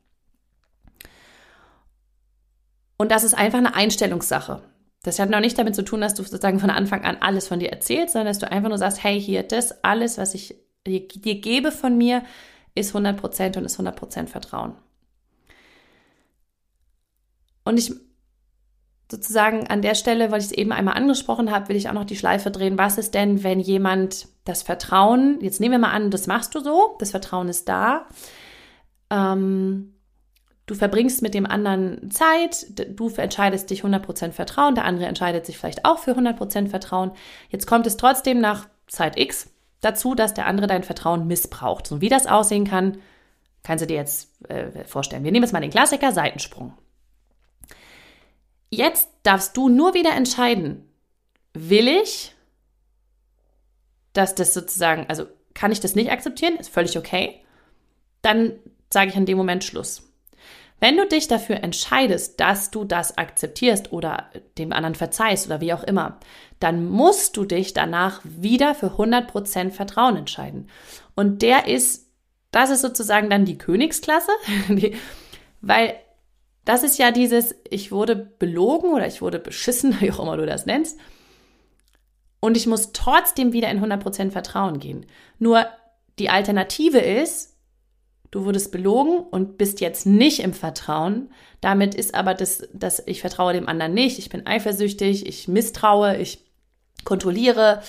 Und 3.03 3.11
das 3.11 3.25
ist 3.25 3.33
einfach 3.33 3.57
eine 3.57 3.75
Einstellungssache. 3.75 4.61
Das 5.03 5.19
hat 5.19 5.29
noch 5.29 5.41
nicht 5.41 5.59
damit 5.59 5.75
zu 5.75 5.83
tun, 5.83 5.99
dass 5.99 6.13
du 6.13 6.23
sozusagen 6.23 6.61
von 6.61 6.69
Anfang 6.69 7.03
an 7.03 7.17
alles 7.19 7.49
von 7.49 7.59
dir 7.59 7.69
erzählst, 7.69 8.13
sondern 8.13 8.27
dass 8.27 8.39
du 8.39 8.49
einfach 8.49 8.69
nur 8.69 8.77
sagst, 8.77 9.03
hey, 9.03 9.19
hier, 9.19 9.43
das 9.43 9.83
alles, 9.83 10.17
was 10.17 10.33
ich 10.33 10.55
dir, 10.87 11.05
dir 11.05 11.41
gebe 11.41 11.73
von 11.73 11.97
mir, 11.97 12.23
ist 12.75 12.95
100% 12.95 13.57
und 13.57 13.65
ist 13.65 13.77
100% 13.77 14.27
Vertrauen. 14.27 14.75
Und 17.65 17.77
ich 17.77 17.93
sozusagen 19.11 19.67
an 19.67 19.81
der 19.81 19.95
Stelle, 19.95 20.31
weil 20.31 20.39
ich 20.39 20.45
es 20.45 20.51
eben 20.53 20.71
einmal 20.71 20.95
angesprochen 20.95 21.51
habe, 21.51 21.67
will 21.67 21.75
ich 21.75 21.89
auch 21.89 21.93
noch 21.93 22.05
die 22.05 22.15
Schleife 22.15 22.51
drehen. 22.51 22.77
Was 22.77 22.97
ist 22.97 23.13
denn, 23.15 23.43
wenn 23.43 23.59
jemand 23.59 24.29
das 24.45 24.63
Vertrauen, 24.63 25.39
jetzt 25.41 25.59
nehmen 25.59 25.73
wir 25.73 25.79
mal 25.79 25.91
an, 25.91 26.09
das 26.09 26.25
machst 26.25 26.55
du 26.55 26.61
so, 26.61 26.95
das 26.99 27.11
Vertrauen 27.11 27.49
ist 27.49 27.67
da, 27.67 28.07
ähm, 29.09 29.93
du 30.65 30.75
verbringst 30.75 31.21
mit 31.21 31.33
dem 31.33 31.45
anderen 31.45 32.09
Zeit, 32.09 32.67
du 32.97 33.09
entscheidest 33.09 33.69
dich 33.69 33.83
100% 33.83 34.31
Vertrauen, 34.31 34.75
der 34.75 34.85
andere 34.85 35.07
entscheidet 35.07 35.45
sich 35.45 35.57
vielleicht 35.57 35.85
auch 35.85 35.99
für 35.99 36.11
100% 36.11 36.69
Vertrauen. 36.69 37.11
Jetzt 37.49 37.67
kommt 37.67 37.87
es 37.87 37.97
trotzdem 37.97 38.39
nach 38.39 38.67
Zeit 38.87 39.19
X 39.19 39.51
dazu, 39.81 40.15
dass 40.15 40.33
der 40.33 40.45
andere 40.45 40.67
dein 40.67 40.83
Vertrauen 40.83 41.27
missbraucht. 41.27 41.87
So 41.87 41.99
wie 41.99 42.09
das 42.09 42.27
aussehen 42.27 42.65
kann, 42.65 42.97
kannst 43.63 43.81
du 43.81 43.87
dir 43.87 43.97
jetzt 43.97 44.29
äh, 44.49 44.85
vorstellen. 44.85 45.23
Wir 45.23 45.31
nehmen 45.31 45.43
jetzt 45.43 45.53
mal 45.53 45.59
den 45.59 45.71
Klassiker 45.71 46.11
Seitensprung. 46.11 46.73
Jetzt 48.69 49.09
darfst 49.23 49.55
du 49.57 49.69
nur 49.69 49.93
wieder 49.93 50.15
entscheiden, 50.15 50.89
will 51.53 51.87
ich, 51.87 52.33
dass 54.13 54.35
das 54.35 54.53
sozusagen, 54.53 55.05
also 55.09 55.27
kann 55.53 55.71
ich 55.71 55.79
das 55.79 55.95
nicht 55.95 56.11
akzeptieren, 56.11 56.55
ist 56.55 56.73
völlig 56.73 56.97
okay, 56.97 57.39
dann 58.21 58.53
sage 58.91 59.11
ich 59.11 59.15
in 59.15 59.25
dem 59.25 59.37
Moment 59.37 59.63
Schluss. 59.63 60.12
Wenn 60.79 60.97
du 60.97 61.07
dich 61.07 61.27
dafür 61.27 61.63
entscheidest, 61.63 62.39
dass 62.39 62.71
du 62.71 62.83
das 62.83 63.17
akzeptierst 63.17 63.93
oder 63.93 64.29
dem 64.57 64.73
anderen 64.73 64.95
verzeihst 64.95 65.45
oder 65.47 65.61
wie 65.61 65.73
auch 65.73 65.83
immer, 65.83 66.19
dann 66.59 66.85
musst 66.89 67.37
du 67.37 67.45
dich 67.45 67.73
danach 67.73 68.21
wieder 68.23 68.75
für 68.75 68.87
100% 68.87 69.71
Vertrauen 69.71 70.17
entscheiden. 70.17 70.69
Und 71.15 71.41
der 71.41 71.67
ist, 71.67 72.09
das 72.51 72.69
ist 72.69 72.81
sozusagen 72.81 73.29
dann 73.29 73.45
die 73.45 73.57
Königsklasse, 73.57 74.31
weil 75.61 75.95
das 76.65 76.83
ist 76.83 76.97
ja 76.97 77.11
dieses, 77.11 77.55
ich 77.69 77.91
wurde 77.91 78.15
belogen 78.15 78.93
oder 78.93 79.07
ich 79.07 79.21
wurde 79.21 79.39
beschissen, 79.39 79.97
wie 80.01 80.11
auch 80.11 80.19
immer 80.19 80.37
du 80.37 80.45
das 80.45 80.65
nennst. 80.65 80.99
Und 82.39 82.57
ich 82.57 82.67
muss 82.67 82.91
trotzdem 82.91 83.53
wieder 83.53 83.69
in 83.69 83.81
100% 83.81 84.31
Vertrauen 84.31 84.79
gehen. 84.79 85.05
Nur 85.39 85.65
die 86.19 86.29
Alternative 86.29 86.99
ist, 86.99 87.52
du 88.33 88.45
wurdest 88.45 88.71
belogen 88.71 89.19
und 89.19 89.59
bist 89.59 89.79
jetzt 89.79 90.07
nicht 90.07 90.39
im 90.39 90.53
Vertrauen. 90.53 91.29
Damit 91.61 91.93
ist 91.93 92.15
aber 92.15 92.33
das, 92.33 92.67
dass 92.73 93.03
ich 93.05 93.21
vertraue 93.21 93.53
dem 93.53 93.69
anderen 93.69 93.93
nicht, 93.93 94.17
ich 94.17 94.29
bin 94.29 94.47
eifersüchtig, 94.47 95.27
ich 95.27 95.47
misstraue, 95.47 96.17
ich 96.17 96.43
kontrolliere. 97.03 97.83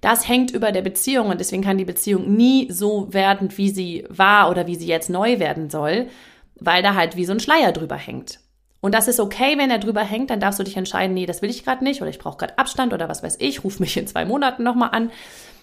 Das 0.00 0.28
hängt 0.28 0.50
über 0.50 0.72
der 0.72 0.82
Beziehung 0.82 1.28
und 1.28 1.38
deswegen 1.38 1.62
kann 1.62 1.78
die 1.78 1.84
Beziehung 1.84 2.34
nie 2.34 2.70
so 2.72 3.12
werden, 3.14 3.56
wie 3.56 3.70
sie 3.70 4.04
war 4.08 4.50
oder 4.50 4.66
wie 4.66 4.74
sie 4.74 4.88
jetzt 4.88 5.10
neu 5.10 5.38
werden 5.38 5.70
soll, 5.70 6.08
weil 6.56 6.82
da 6.82 6.94
halt 6.96 7.14
wie 7.14 7.24
so 7.24 7.32
ein 7.32 7.40
Schleier 7.40 7.70
drüber 7.70 7.96
hängt. 7.96 8.40
Und 8.80 8.94
das 8.94 9.06
ist 9.06 9.20
okay, 9.20 9.56
wenn 9.58 9.70
er 9.70 9.78
drüber 9.78 10.02
hängt, 10.02 10.30
dann 10.30 10.40
darfst 10.40 10.58
du 10.58 10.64
dich 10.64 10.76
entscheiden, 10.76 11.14
nee, 11.14 11.24
das 11.24 11.40
will 11.40 11.50
ich 11.50 11.64
gerade 11.64 11.84
nicht 11.84 12.02
oder 12.02 12.10
ich 12.10 12.18
brauche 12.18 12.38
gerade 12.38 12.58
Abstand 12.58 12.92
oder 12.92 13.08
was 13.08 13.22
weiß 13.22 13.36
ich, 13.38 13.62
ruf 13.62 13.78
mich 13.78 13.96
in 13.96 14.08
zwei 14.08 14.24
Monaten 14.24 14.64
nochmal 14.64 14.90
an. 14.90 15.12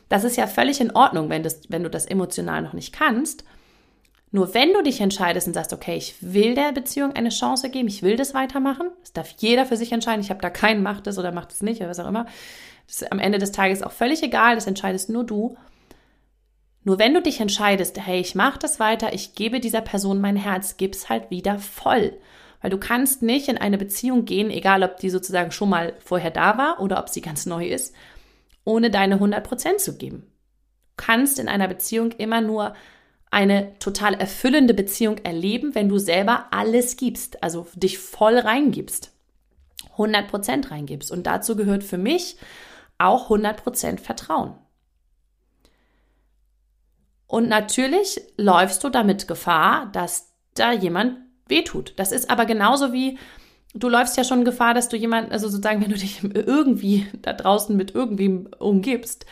Das 0.08 0.24
ist 0.24 0.38
ja 0.38 0.48
völlig 0.48 0.80
in 0.80 0.96
Ordnung, 0.96 1.30
wenn, 1.30 1.44
das, 1.44 1.64
wenn 1.68 1.84
du 1.84 1.90
das 1.90 2.06
emotional 2.06 2.62
noch 2.62 2.74
nicht 2.74 2.94
kannst. 2.94 3.44
Nur 4.34 4.54
wenn 4.54 4.74
du 4.74 4.82
dich 4.82 5.02
entscheidest 5.02 5.48
und 5.48 5.54
sagst, 5.54 5.74
okay, 5.74 5.98
ich 5.98 6.16
will 6.22 6.56
der 6.56 6.72
Beziehung 6.72 7.14
eine 7.14 7.30
Chance 7.30 7.70
geben, 7.70 7.90
ich 7.90 8.02
will 8.02 8.16
das 8.16 8.34
weitermachen, 8.34 8.90
das 9.02 9.12
darf 9.12 9.30
jeder 9.38 9.66
für 9.66 9.76
sich 9.76 9.92
entscheiden. 9.92 10.22
Ich 10.22 10.30
habe 10.30 10.42
da 10.42 10.50
keinen 10.50 10.84
macht 10.84 11.06
es 11.08 11.20
oder 11.20 11.34
macht 11.34 11.52
es 11.52 11.62
nicht 11.62 11.82
oder 11.82 11.90
was 11.90 12.00
auch 12.00 12.08
immer. 12.08 12.26
Das 12.88 13.02
ist 13.02 13.12
am 13.12 13.20
Ende 13.20 13.40
des 13.40 13.52
Tages 13.52 13.84
auch 13.84 13.92
völlig 13.92 14.24
egal, 14.24 14.56
das 14.56 14.68
entscheidest 14.68 15.10
nur 15.10 15.26
du. 15.26 15.58
Nur 16.84 16.98
wenn 16.98 17.14
du 17.14 17.22
dich 17.22 17.42
entscheidest, 17.42 18.00
hey, 18.00 18.22
ich 18.22 18.34
mache 18.34 18.58
das 18.58 18.80
weiter, 18.80 19.14
ich 19.14 19.36
gebe 19.36 19.60
dieser 19.60 19.82
Person 19.82 20.22
mein 20.22 20.38
Herz, 20.38 20.78
gib's 20.78 21.10
halt 21.10 21.30
wieder 21.30 21.60
voll. 21.60 22.18
Weil 22.62 22.72
du 22.72 22.78
kannst 22.78 23.22
nicht 23.22 23.50
in 23.50 23.58
eine 23.58 23.78
Beziehung 23.78 24.26
gehen, 24.26 24.50
egal 24.50 24.84
ob 24.84 24.98
die 24.98 25.10
sozusagen 25.10 25.52
schon 25.52 25.70
mal 25.70 25.94
vorher 26.00 26.32
da 26.32 26.58
war 26.58 26.80
oder 26.80 27.00
ob 27.00 27.10
sie 27.10 27.22
ganz 27.22 27.46
neu 27.46 27.68
ist, 27.68 27.94
ohne 28.64 28.90
deine 28.90 29.18
100% 29.18 29.78
zu 29.78 29.98
geben. 29.98 30.22
Du 30.22 31.06
kannst 31.06 31.38
in 31.38 31.50
einer 31.50 31.68
Beziehung 31.68 32.12
immer 32.14 32.42
nur 32.42 32.76
eine 33.32 33.80
total 33.80 34.14
erfüllende 34.14 34.74
Beziehung 34.74 35.18
erleben, 35.20 35.74
wenn 35.74 35.90
du 35.90 35.98
selber 35.98 36.48
alles 36.52 36.98
gibst, 36.98 37.42
also 37.42 37.66
dich 37.74 37.98
voll 37.98 38.38
reingibst, 38.38 39.14
100% 39.98 40.70
reingibst. 40.70 41.12
Und 41.12 41.26
dazu 41.26 41.56
gehört 41.56 41.84
für 41.84 41.98
mich 41.98 42.36
auch 42.98 43.30
100% 43.30 44.00
Vertrauen. 44.00 44.54
Und 47.26 47.48
natürlich 47.48 48.20
läufst 48.36 48.84
du 48.84 48.90
damit 48.90 49.30
Gefahr, 49.30 49.90
dass 49.94 50.34
da 50.54 50.74
jemand 50.74 51.18
wehtut. 51.48 51.94
Das 51.96 52.12
ist 52.12 52.30
aber 52.30 52.46
genauso 52.46 52.92
wie, 52.92 53.18
du 53.74 53.88
läufst 53.88 54.18
ja 54.18 54.26
schon 54.26 54.44
Gefahr, 54.44 54.74
dass 54.74 54.90
du 54.90 54.98
jemanden, 54.98 55.32
also 55.32 55.48
sozusagen, 55.48 55.82
wenn 55.82 55.92
du 55.92 55.98
dich 55.98 56.22
irgendwie 56.34 57.08
da 57.22 57.32
draußen 57.32 57.76
mit 57.78 57.96
irgendwem 57.96 58.50
umgibst, 58.60 59.26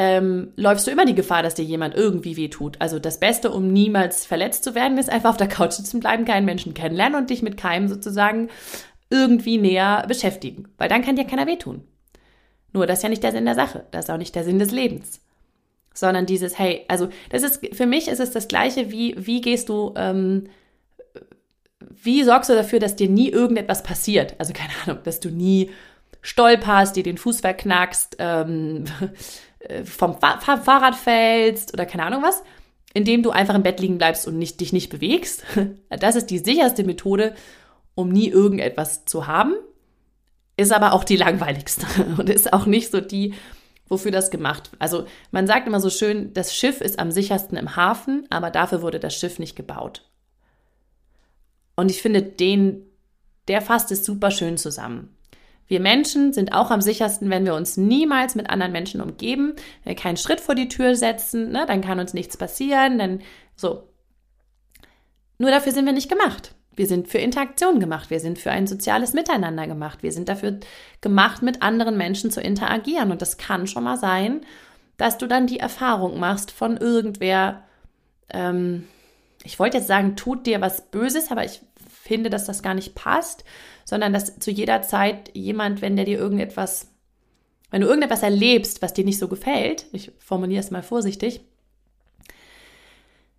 ähm, 0.00 0.52
läufst 0.54 0.86
du 0.86 0.92
immer 0.92 1.04
die 1.04 1.16
Gefahr, 1.16 1.42
dass 1.42 1.56
dir 1.56 1.64
jemand 1.64 1.96
irgendwie 1.96 2.36
wehtut. 2.36 2.76
Also 2.78 3.00
das 3.00 3.18
Beste, 3.18 3.50
um 3.50 3.72
niemals 3.72 4.26
verletzt 4.26 4.62
zu 4.62 4.76
werden, 4.76 4.96
ist 4.96 5.10
einfach 5.10 5.30
auf 5.30 5.36
der 5.36 5.48
Couch 5.48 5.72
sitzen 5.72 5.98
bleiben, 5.98 6.24
keinen 6.24 6.44
Menschen 6.44 6.72
kennenlernen 6.72 7.18
und 7.18 7.30
dich 7.30 7.42
mit 7.42 7.56
keinem 7.56 7.88
sozusagen 7.88 8.48
irgendwie 9.10 9.58
näher 9.58 10.04
beschäftigen. 10.06 10.68
Weil 10.78 10.88
dann 10.88 11.02
kann 11.02 11.16
dir 11.16 11.24
keiner 11.24 11.48
wehtun. 11.48 11.82
Nur 12.72 12.86
das 12.86 13.00
ist 13.00 13.02
ja 13.02 13.08
nicht 13.08 13.24
der 13.24 13.32
Sinn 13.32 13.44
der 13.44 13.56
Sache. 13.56 13.86
Das 13.90 14.04
ist 14.04 14.10
auch 14.12 14.18
nicht 14.18 14.36
der 14.36 14.44
Sinn 14.44 14.60
des 14.60 14.70
Lebens. 14.70 15.20
Sondern 15.92 16.26
dieses, 16.26 16.56
hey, 16.60 16.84
also 16.86 17.08
das 17.30 17.42
ist, 17.42 17.74
für 17.74 17.86
mich 17.86 18.06
ist 18.06 18.20
es 18.20 18.30
das 18.30 18.46
Gleiche 18.46 18.92
wie, 18.92 19.16
wie 19.18 19.40
gehst 19.40 19.68
du, 19.68 19.94
ähm, 19.96 20.44
wie 21.80 22.22
sorgst 22.22 22.50
du 22.50 22.54
dafür, 22.54 22.78
dass 22.78 22.94
dir 22.94 23.08
nie 23.08 23.30
irgendetwas 23.30 23.82
passiert? 23.82 24.36
Also 24.38 24.52
keine 24.52 24.70
Ahnung, 24.84 25.02
dass 25.02 25.18
du 25.18 25.30
nie 25.30 25.72
stolperst, 26.22 26.94
dir 26.94 27.02
den 27.02 27.18
Fuß 27.18 27.40
verknackst, 27.40 28.14
ähm, 28.20 28.84
äh, 29.60 29.84
vom 29.84 30.18
Fahrrad 30.18 30.94
fällst 30.94 31.72
oder 31.72 31.86
keine 31.86 32.04
Ahnung 32.04 32.22
was, 32.22 32.42
indem 32.94 33.22
du 33.22 33.30
einfach 33.30 33.54
im 33.54 33.62
Bett 33.62 33.80
liegen 33.80 33.98
bleibst 33.98 34.26
und 34.26 34.38
nicht, 34.38 34.60
dich 34.60 34.72
nicht 34.72 34.90
bewegst. 34.90 35.44
Das 35.90 36.16
ist 36.16 36.26
die 36.26 36.38
sicherste 36.38 36.84
Methode, 36.84 37.34
um 37.94 38.10
nie 38.10 38.28
irgendetwas 38.28 39.04
zu 39.04 39.26
haben, 39.26 39.54
ist 40.56 40.72
aber 40.72 40.92
auch 40.92 41.04
die 41.04 41.16
langweiligste 41.16 41.86
und 42.18 42.28
ist 42.28 42.52
auch 42.52 42.66
nicht 42.66 42.90
so 42.90 43.00
die, 43.00 43.34
wofür 43.88 44.12
das 44.12 44.30
gemacht 44.30 44.70
wird. 44.70 44.80
Also 44.80 45.06
man 45.30 45.46
sagt 45.46 45.66
immer 45.66 45.80
so 45.80 45.90
schön, 45.90 46.32
das 46.34 46.54
Schiff 46.54 46.80
ist 46.80 46.98
am 46.98 47.10
sichersten 47.10 47.56
im 47.56 47.74
Hafen, 47.74 48.26
aber 48.30 48.50
dafür 48.50 48.82
wurde 48.82 49.00
das 49.00 49.14
Schiff 49.14 49.38
nicht 49.38 49.56
gebaut. 49.56 50.04
Und 51.74 51.90
ich 51.90 52.02
finde, 52.02 52.22
den, 52.22 52.82
der 53.48 53.62
fasst 53.62 53.90
es 53.90 54.04
super 54.04 54.30
schön 54.30 54.58
zusammen. 54.58 55.16
Wir 55.68 55.80
Menschen 55.80 56.32
sind 56.32 56.52
auch 56.52 56.70
am 56.70 56.80
sichersten, 56.80 57.30
wenn 57.30 57.44
wir 57.44 57.54
uns 57.54 57.76
niemals 57.76 58.34
mit 58.34 58.50
anderen 58.50 58.72
Menschen 58.72 59.00
umgeben, 59.00 59.54
wenn 59.84 59.94
wir 59.94 60.02
keinen 60.02 60.16
Schritt 60.16 60.40
vor 60.40 60.54
die 60.54 60.68
Tür 60.68 60.96
setzen, 60.96 61.52
ne, 61.52 61.66
dann 61.66 61.82
kann 61.82 62.00
uns 62.00 62.14
nichts 62.14 62.36
passieren, 62.36 62.98
dann 62.98 63.20
so. 63.54 63.84
Nur 65.36 65.50
dafür 65.50 65.72
sind 65.72 65.86
wir 65.86 65.92
nicht 65.92 66.08
gemacht. 66.08 66.54
Wir 66.74 66.86
sind 66.86 67.08
für 67.08 67.18
Interaktion 67.18 67.80
gemacht. 67.80 68.08
Wir 68.08 68.20
sind 68.20 68.38
für 68.38 68.50
ein 68.50 68.66
soziales 68.66 69.12
Miteinander 69.12 69.66
gemacht. 69.66 70.02
Wir 70.02 70.12
sind 70.12 70.28
dafür 70.28 70.58
gemacht, 71.00 71.42
mit 71.42 71.60
anderen 71.60 71.96
Menschen 71.96 72.30
zu 72.30 72.40
interagieren. 72.40 73.10
Und 73.10 73.20
das 73.20 73.36
kann 73.36 73.66
schon 73.66 73.84
mal 73.84 73.98
sein, 73.98 74.40
dass 74.96 75.18
du 75.18 75.26
dann 75.26 75.46
die 75.46 75.60
Erfahrung 75.60 76.18
machst 76.18 76.50
von 76.50 76.76
irgendwer, 76.76 77.64
ähm, 78.30 78.86
ich 79.44 79.58
wollte 79.58 79.78
jetzt 79.78 79.86
sagen, 79.88 80.16
tut 80.16 80.46
dir 80.46 80.60
was 80.60 80.90
Böses, 80.90 81.30
aber 81.30 81.44
ich 81.44 81.60
finde, 82.02 82.30
dass 82.30 82.46
das 82.46 82.62
gar 82.62 82.74
nicht 82.74 82.94
passt, 82.94 83.44
sondern 83.88 84.12
dass 84.12 84.38
zu 84.38 84.50
jeder 84.50 84.82
Zeit 84.82 85.30
jemand, 85.32 85.80
wenn 85.80 85.96
der 85.96 86.04
dir 86.04 86.18
irgendetwas, 86.18 86.88
wenn 87.70 87.80
du 87.80 87.86
irgendetwas 87.86 88.22
erlebst, 88.22 88.82
was 88.82 88.92
dir 88.92 89.02
nicht 89.02 89.18
so 89.18 89.28
gefällt, 89.28 89.86
ich 89.92 90.12
formuliere 90.18 90.60
es 90.60 90.70
mal 90.70 90.82
vorsichtig, 90.82 91.40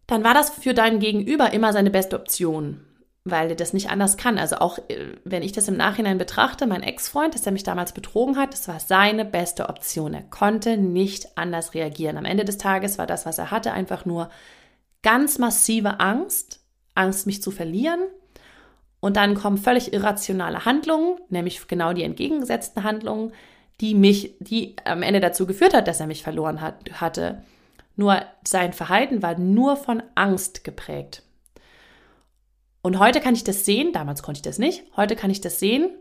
dann 0.07 0.23
war 0.23 0.33
das 0.33 0.49
für 0.49 0.73
deinen 0.73 0.99
Gegenüber 0.99 1.53
immer 1.53 1.71
seine 1.71 1.91
beste 1.91 2.15
Option, 2.15 2.83
weil 3.25 3.51
er 3.51 3.55
das 3.55 3.73
nicht 3.73 3.91
anders 3.91 4.17
kann. 4.17 4.39
Also 4.39 4.55
auch 4.55 4.79
äh, 4.89 5.13
wenn 5.23 5.43
ich 5.43 5.51
das 5.51 5.67
im 5.67 5.77
Nachhinein 5.77 6.17
betrachte, 6.17 6.65
mein 6.65 6.81
Ex-Freund, 6.81 7.35
dass 7.35 7.45
er 7.45 7.51
mich 7.51 7.61
damals 7.61 7.91
betrogen 7.91 8.35
hat, 8.35 8.51
das 8.51 8.67
war 8.67 8.79
seine 8.79 9.25
beste 9.25 9.69
Option. 9.69 10.15
Er 10.15 10.23
konnte 10.23 10.77
nicht 10.77 11.37
anders 11.37 11.75
reagieren. 11.75 12.17
Am 12.17 12.25
Ende 12.25 12.43
des 12.43 12.57
Tages 12.57 12.97
war 12.97 13.05
das, 13.05 13.27
was 13.27 13.37
er 13.37 13.51
hatte, 13.51 13.71
einfach 13.71 14.03
nur 14.05 14.31
ganz 15.03 15.37
massive 15.37 15.99
Angst, 15.99 16.59
Angst, 16.95 17.27
mich 17.27 17.43
zu 17.43 17.51
verlieren. 17.51 17.99
Und 18.99 19.15
dann 19.15 19.35
kommen 19.35 19.57
völlig 19.57 19.93
irrationale 19.93 20.65
Handlungen, 20.65 21.17
nämlich 21.29 21.67
genau 21.67 21.93
die 21.93 22.03
entgegengesetzten 22.03 22.83
Handlungen, 22.83 23.31
die 23.79 23.95
mich, 23.95 24.35
die 24.39 24.75
am 24.83 25.03
Ende 25.03 25.21
dazu 25.21 25.45
geführt 25.47 25.73
hat, 25.73 25.87
dass 25.87 25.99
er 25.99 26.07
mich 26.07 26.23
verloren 26.23 26.59
hat, 26.59 26.75
hatte. 26.99 27.43
Nur 27.95 28.21
sein 28.45 28.73
Verhalten 28.73 29.21
war 29.21 29.37
nur 29.37 29.77
von 29.77 30.03
Angst 30.15 30.63
geprägt. 30.63 31.23
Und 32.81 32.99
heute 32.99 33.21
kann 33.21 33.35
ich 33.35 33.43
das 33.43 33.65
sehen, 33.65 33.93
damals 33.93 34.23
konnte 34.23 34.39
ich 34.39 34.41
das 34.43 34.57
nicht, 34.57 34.83
heute 34.95 35.15
kann 35.15 35.29
ich 35.29 35.41
das 35.41 35.59
sehen. 35.59 35.91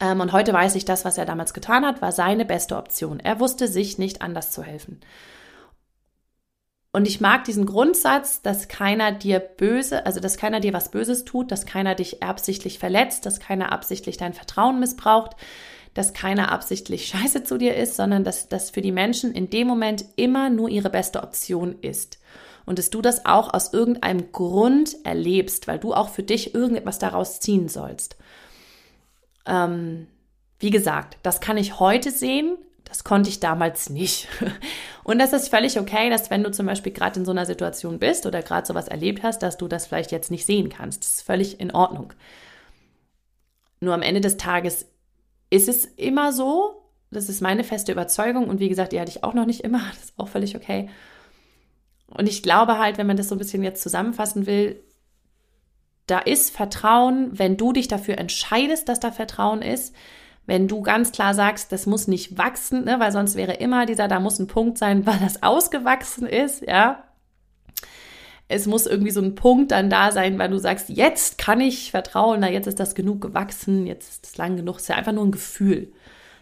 Ähm, 0.00 0.20
und 0.20 0.32
heute 0.32 0.52
weiß 0.52 0.74
ich, 0.76 0.84
das, 0.84 1.04
was 1.04 1.18
er 1.18 1.26
damals 1.26 1.54
getan 1.54 1.84
hat, 1.84 2.00
war 2.02 2.12
seine 2.12 2.44
beste 2.44 2.76
Option. 2.76 3.20
Er 3.20 3.40
wusste 3.40 3.68
sich 3.68 3.98
nicht 3.98 4.22
anders 4.22 4.50
zu 4.50 4.62
helfen. 4.62 5.00
Und 6.92 7.06
ich 7.06 7.20
mag 7.20 7.44
diesen 7.44 7.66
Grundsatz, 7.66 8.42
dass 8.42 8.66
keiner 8.66 9.12
dir 9.12 9.38
böse, 9.38 10.06
also 10.06 10.18
dass 10.18 10.36
keiner 10.36 10.58
dir 10.58 10.72
was 10.72 10.90
Böses 10.90 11.24
tut, 11.24 11.52
dass 11.52 11.64
keiner 11.64 11.94
dich 11.94 12.22
absichtlich 12.22 12.80
verletzt, 12.80 13.26
dass 13.26 13.38
keiner 13.38 13.70
absichtlich 13.70 14.16
dein 14.16 14.34
Vertrauen 14.34 14.80
missbraucht, 14.80 15.36
dass 15.94 16.14
keiner 16.14 16.50
absichtlich 16.50 17.06
scheiße 17.06 17.44
zu 17.44 17.58
dir 17.58 17.76
ist, 17.76 17.94
sondern 17.94 18.24
dass 18.24 18.48
das 18.48 18.70
für 18.70 18.80
die 18.80 18.92
Menschen 18.92 19.32
in 19.32 19.50
dem 19.50 19.68
Moment 19.68 20.04
immer 20.16 20.50
nur 20.50 20.68
ihre 20.68 20.90
beste 20.90 21.22
Option 21.22 21.76
ist. 21.80 22.18
Und 22.66 22.78
dass 22.78 22.90
du 22.90 23.02
das 23.02 23.24
auch 23.24 23.54
aus 23.54 23.72
irgendeinem 23.72 24.32
Grund 24.32 24.96
erlebst, 25.04 25.68
weil 25.68 25.78
du 25.78 25.94
auch 25.94 26.08
für 26.08 26.22
dich 26.22 26.54
irgendetwas 26.54 26.98
daraus 26.98 27.40
ziehen 27.40 27.68
sollst. 27.68 28.16
Ähm, 29.46 30.08
wie 30.58 30.70
gesagt, 30.70 31.18
das 31.22 31.40
kann 31.40 31.56
ich 31.56 31.80
heute 31.80 32.10
sehen, 32.10 32.58
das 32.90 33.04
konnte 33.04 33.30
ich 33.30 33.38
damals 33.38 33.88
nicht. 33.88 34.26
Und 35.04 35.20
das 35.20 35.32
ist 35.32 35.48
völlig 35.48 35.78
okay, 35.78 36.10
dass 36.10 36.28
wenn 36.28 36.42
du 36.42 36.50
zum 36.50 36.66
Beispiel 36.66 36.92
gerade 36.92 37.20
in 37.20 37.24
so 37.24 37.30
einer 37.30 37.46
Situation 37.46 38.00
bist 38.00 38.26
oder 38.26 38.42
gerade 38.42 38.66
sowas 38.66 38.88
erlebt 38.88 39.22
hast, 39.22 39.44
dass 39.44 39.56
du 39.56 39.68
das 39.68 39.86
vielleicht 39.86 40.10
jetzt 40.10 40.32
nicht 40.32 40.44
sehen 40.44 40.68
kannst. 40.70 41.04
Das 41.04 41.12
ist 41.12 41.22
völlig 41.22 41.60
in 41.60 41.70
Ordnung. 41.70 42.12
Nur 43.78 43.94
am 43.94 44.02
Ende 44.02 44.20
des 44.20 44.38
Tages 44.38 44.88
ist 45.50 45.68
es 45.68 45.84
immer 45.84 46.32
so. 46.32 46.82
Das 47.12 47.28
ist 47.28 47.40
meine 47.40 47.62
feste 47.62 47.92
Überzeugung. 47.92 48.48
Und 48.48 48.58
wie 48.58 48.68
gesagt, 48.68 48.90
die 48.90 49.00
hatte 49.00 49.10
ich 49.10 49.22
auch 49.22 49.34
noch 49.34 49.46
nicht 49.46 49.60
immer. 49.60 49.82
Das 49.90 50.06
ist 50.06 50.14
auch 50.16 50.28
völlig 50.28 50.56
okay. 50.56 50.90
Und 52.08 52.28
ich 52.28 52.42
glaube 52.42 52.78
halt, 52.78 52.98
wenn 52.98 53.06
man 53.06 53.16
das 53.16 53.28
so 53.28 53.36
ein 53.36 53.38
bisschen 53.38 53.62
jetzt 53.62 53.82
zusammenfassen 53.82 54.46
will, 54.46 54.82
da 56.06 56.18
ist 56.18 56.50
Vertrauen, 56.50 57.38
wenn 57.38 57.56
du 57.56 57.72
dich 57.72 57.86
dafür 57.86 58.18
entscheidest, 58.18 58.88
dass 58.88 58.98
da 58.98 59.12
Vertrauen 59.12 59.62
ist, 59.62 59.94
wenn 60.50 60.66
du 60.66 60.82
ganz 60.82 61.12
klar 61.12 61.32
sagst, 61.32 61.70
das 61.70 61.86
muss 61.86 62.08
nicht 62.08 62.36
wachsen, 62.36 62.82
ne, 62.82 62.98
weil 62.98 63.12
sonst 63.12 63.36
wäre 63.36 63.52
immer 63.52 63.86
dieser, 63.86 64.08
da 64.08 64.18
muss 64.18 64.40
ein 64.40 64.48
Punkt 64.48 64.78
sein, 64.78 65.06
weil 65.06 65.20
das 65.20 65.44
ausgewachsen 65.44 66.26
ist, 66.26 66.62
ja. 66.66 67.04
Es 68.48 68.66
muss 68.66 68.86
irgendwie 68.88 69.12
so 69.12 69.22
ein 69.22 69.36
Punkt 69.36 69.70
dann 69.70 69.90
da 69.90 70.10
sein, 70.10 70.40
weil 70.40 70.50
du 70.50 70.58
sagst, 70.58 70.88
jetzt 70.88 71.38
kann 71.38 71.60
ich 71.60 71.92
vertrauen, 71.92 72.40
na, 72.40 72.50
jetzt 72.50 72.66
ist 72.66 72.80
das 72.80 72.96
genug 72.96 73.20
gewachsen, 73.20 73.86
jetzt 73.86 74.08
ist 74.10 74.26
es 74.26 74.36
lang 74.38 74.56
genug. 74.56 74.74
Es 74.74 74.82
ist 74.82 74.88
ja 74.88 74.96
einfach 74.96 75.12
nur 75.12 75.24
ein 75.24 75.30
Gefühl. 75.30 75.92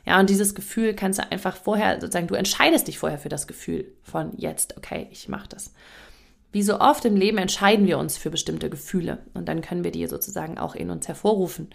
Ja, 0.07 0.19
und 0.19 0.31
dieses 0.31 0.55
Gefühl 0.55 0.95
kannst 0.95 1.19
du 1.19 1.31
einfach 1.31 1.59
vorher 1.59 2.00
sozusagen, 2.00 2.29
du 2.29 2.35
entscheidest 2.35 2.88
dich 2.88 2.99
vorher 2.99 3.19
für 3.19 3.29
das 3.29 3.47
Gefühl 3.47 3.93
von 4.03 4.33
jetzt, 4.38 4.79
okay, 4.79 5.09
ich 5.11 5.29
mache 5.29 5.50
das. 5.50 5.75
Wie 6.50 6.62
so 6.62 6.81
oft 6.81 7.05
im 7.05 7.17
Leben 7.17 7.38
entscheiden 7.38 7.87
wir 7.87 7.99
uns 7.99 8.17
für 8.17 8.31
bestimmte 8.31 8.71
Gefühle 8.71 9.19
und 9.35 9.49
dann 9.49 9.61
können 9.61 9.85
wir 9.85 9.90
die 9.90 10.07
sozusagen 10.07 10.59
auch 10.59 10.75
in 10.75 10.90
uns 10.90 11.07
hervorrufen, 11.07 11.69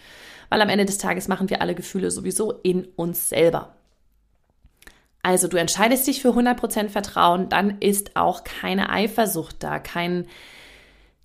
weil 0.50 0.62
am 0.62 0.70
Ende 0.70 0.86
des 0.86 0.98
Tages 0.98 1.28
machen 1.28 1.50
wir 1.50 1.62
alle 1.62 1.76
Gefühle 1.76 2.10
sowieso 2.10 2.52
in 2.64 2.86
uns 2.96 3.30
selber. 3.30 3.76
Also 5.22 5.48
du 5.48 5.58
entscheidest 5.58 6.08
dich 6.08 6.22
für 6.22 6.30
100% 6.30 6.90
Vertrauen, 6.90 7.50
dann 7.50 7.80
ist 7.80 8.16
auch 8.16 8.44
keine 8.44 8.90
Eifersucht 8.90 9.64
da, 9.64 9.80
kein, 9.80 10.28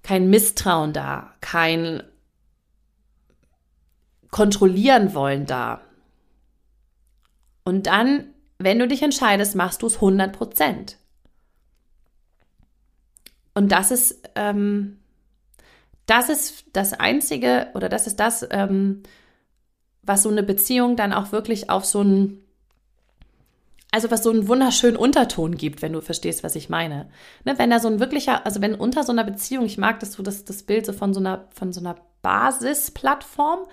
kein 0.02 0.30
Misstrauen 0.30 0.92
da, 0.92 1.34
kein 1.40 2.02
Kontrollieren 4.30 5.14
wollen 5.14 5.46
da. 5.46 5.80
Und 7.64 7.86
dann, 7.86 8.34
wenn 8.58 8.78
du 8.78 8.86
dich 8.86 9.02
entscheidest, 9.02 9.54
machst 9.56 9.82
du 9.82 9.86
es 9.86 9.98
100%. 9.98 10.96
Und 13.58 13.72
das 13.72 13.90
ist, 13.90 14.20
ähm, 14.36 14.98
das 16.06 16.28
ist 16.28 16.66
das 16.74 16.92
Einzige 16.92 17.66
oder 17.74 17.88
das 17.88 18.06
ist 18.06 18.20
das, 18.20 18.46
ähm, 18.52 19.02
was 20.00 20.22
so 20.22 20.28
eine 20.28 20.44
Beziehung 20.44 20.94
dann 20.94 21.12
auch 21.12 21.32
wirklich 21.32 21.68
auf 21.68 21.84
so 21.84 21.98
einen, 21.98 22.44
also 23.90 24.12
was 24.12 24.22
so 24.22 24.30
einen 24.30 24.46
wunderschönen 24.46 24.96
Unterton 24.96 25.56
gibt, 25.56 25.82
wenn 25.82 25.92
du 25.92 26.00
verstehst, 26.00 26.44
was 26.44 26.54
ich 26.54 26.68
meine. 26.68 27.10
Ne, 27.44 27.58
wenn 27.58 27.70
da 27.70 27.80
so 27.80 27.88
ein 27.88 27.98
wirklicher, 27.98 28.46
also 28.46 28.60
wenn 28.60 28.76
unter 28.76 29.02
so 29.02 29.10
einer 29.10 29.24
Beziehung, 29.24 29.66
ich 29.66 29.76
mag 29.76 29.98
das 29.98 30.12
so, 30.12 30.22
das, 30.22 30.44
das 30.44 30.62
Bild 30.62 30.86
so 30.86 30.92
von 30.92 31.12
so 31.12 31.18
einer, 31.18 31.48
von 31.50 31.72
so 31.72 31.80
einer 31.80 31.96
Basisplattform 32.22 33.66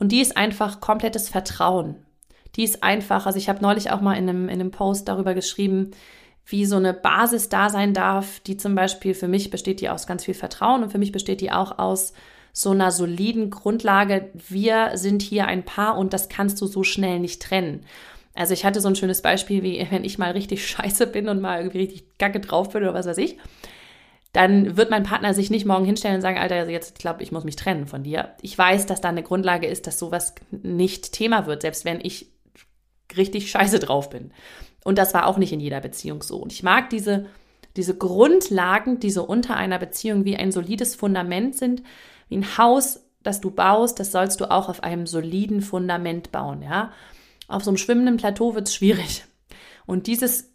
und 0.00 0.10
die 0.10 0.20
ist 0.20 0.36
einfach 0.36 0.80
komplettes 0.80 1.28
Vertrauen. 1.28 2.04
Die 2.56 2.64
ist 2.64 2.82
einfach, 2.82 3.26
also 3.26 3.38
ich 3.38 3.48
habe 3.48 3.62
neulich 3.62 3.92
auch 3.92 4.00
mal 4.00 4.14
in 4.14 4.28
einem, 4.28 4.48
in 4.48 4.60
einem 4.60 4.72
Post 4.72 5.06
darüber 5.06 5.34
geschrieben, 5.34 5.92
wie 6.46 6.66
so 6.66 6.76
eine 6.76 6.92
Basis 6.92 7.48
da 7.48 7.70
sein 7.70 7.94
darf, 7.94 8.40
die 8.40 8.56
zum 8.56 8.74
Beispiel 8.74 9.14
für 9.14 9.28
mich 9.28 9.50
besteht 9.50 9.80
die 9.80 9.88
aus 9.88 10.06
ganz 10.06 10.24
viel 10.24 10.34
Vertrauen 10.34 10.82
und 10.82 10.90
für 10.90 10.98
mich 10.98 11.12
besteht 11.12 11.40
die 11.40 11.52
auch 11.52 11.78
aus 11.78 12.12
so 12.52 12.70
einer 12.70 12.90
soliden 12.90 13.50
Grundlage. 13.50 14.30
Wir 14.34 14.92
sind 14.94 15.22
hier 15.22 15.46
ein 15.46 15.64
Paar 15.64 15.96
und 15.96 16.12
das 16.12 16.28
kannst 16.28 16.60
du 16.60 16.66
so 16.66 16.82
schnell 16.82 17.20
nicht 17.20 17.42
trennen. 17.42 17.84
Also 18.34 18.54
ich 18.54 18.64
hatte 18.64 18.80
so 18.80 18.88
ein 18.88 18.96
schönes 18.96 19.22
Beispiel, 19.22 19.62
wie 19.62 19.86
wenn 19.90 20.04
ich 20.04 20.18
mal 20.18 20.32
richtig 20.32 20.66
scheiße 20.68 21.06
bin 21.06 21.28
und 21.28 21.40
mal 21.40 21.58
irgendwie 21.58 21.78
richtig 21.78 22.18
gacke 22.18 22.40
drauf 22.40 22.70
bin 22.70 22.82
oder 22.82 22.94
was 22.94 23.06
weiß 23.06 23.18
ich, 23.18 23.38
dann 24.32 24.76
wird 24.76 24.90
mein 24.90 25.02
Partner 25.02 25.34
sich 25.34 25.50
nicht 25.50 25.66
morgen 25.66 25.84
hinstellen 25.84 26.16
und 26.16 26.22
sagen, 26.22 26.38
Alter, 26.38 26.54
also 26.56 26.70
jetzt 26.70 26.98
glaube 26.98 27.22
ich 27.22 27.32
muss 27.32 27.44
mich 27.44 27.56
trennen 27.56 27.86
von 27.86 28.04
dir. 28.04 28.34
Ich 28.42 28.56
weiß, 28.56 28.86
dass 28.86 29.00
da 29.00 29.08
eine 29.08 29.24
Grundlage 29.24 29.66
ist, 29.66 29.86
dass 29.86 29.98
sowas 29.98 30.34
nicht 30.50 31.12
Thema 31.12 31.46
wird, 31.46 31.62
selbst 31.62 31.84
wenn 31.84 32.00
ich 32.00 32.28
richtig 33.16 33.50
scheiße 33.50 33.80
drauf 33.80 34.08
bin. 34.08 34.32
Und 34.90 34.98
das 34.98 35.14
war 35.14 35.28
auch 35.28 35.38
nicht 35.38 35.52
in 35.52 35.60
jeder 35.60 35.80
Beziehung 35.80 36.20
so. 36.20 36.38
Und 36.38 36.52
ich 36.52 36.64
mag 36.64 36.90
diese, 36.90 37.26
diese 37.76 37.96
Grundlagen, 37.96 38.98
die 38.98 39.12
so 39.12 39.22
unter 39.22 39.56
einer 39.56 39.78
Beziehung 39.78 40.24
wie 40.24 40.36
ein 40.36 40.50
solides 40.50 40.96
Fundament 40.96 41.54
sind, 41.54 41.84
wie 42.28 42.38
ein 42.38 42.58
Haus, 42.58 43.04
das 43.22 43.40
du 43.40 43.52
baust, 43.52 44.00
das 44.00 44.10
sollst 44.10 44.40
du 44.40 44.50
auch 44.50 44.68
auf 44.68 44.82
einem 44.82 45.06
soliden 45.06 45.62
Fundament 45.62 46.32
bauen, 46.32 46.60
ja. 46.62 46.90
Auf 47.46 47.62
so 47.62 47.70
einem 47.70 47.76
schwimmenden 47.76 48.16
Plateau 48.16 48.56
wird 48.56 48.66
es 48.66 48.74
schwierig. 48.74 49.26
Und 49.86 50.08
dieses 50.08 50.50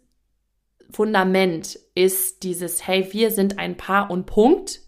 Fundament 0.90 1.78
ist 1.94 2.42
dieses, 2.42 2.86
hey, 2.86 3.08
wir 3.12 3.30
sind 3.30 3.58
ein 3.58 3.78
Paar 3.78 4.10
und 4.10 4.26
Punkt. 4.26 4.82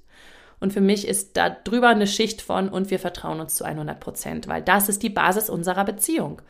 Und 0.60 0.74
für 0.74 0.82
mich 0.82 1.08
ist 1.08 1.38
da 1.38 1.48
drüber 1.48 1.88
eine 1.88 2.06
Schicht 2.06 2.42
von 2.42 2.68
und 2.68 2.90
wir 2.90 2.98
vertrauen 2.98 3.40
uns 3.40 3.54
zu 3.54 3.64
100 3.64 3.98
Prozent, 3.98 4.46
weil 4.46 4.60
das 4.60 4.90
ist 4.90 5.02
die 5.02 5.08
Basis 5.08 5.48
unserer 5.48 5.86
Beziehung. 5.86 6.42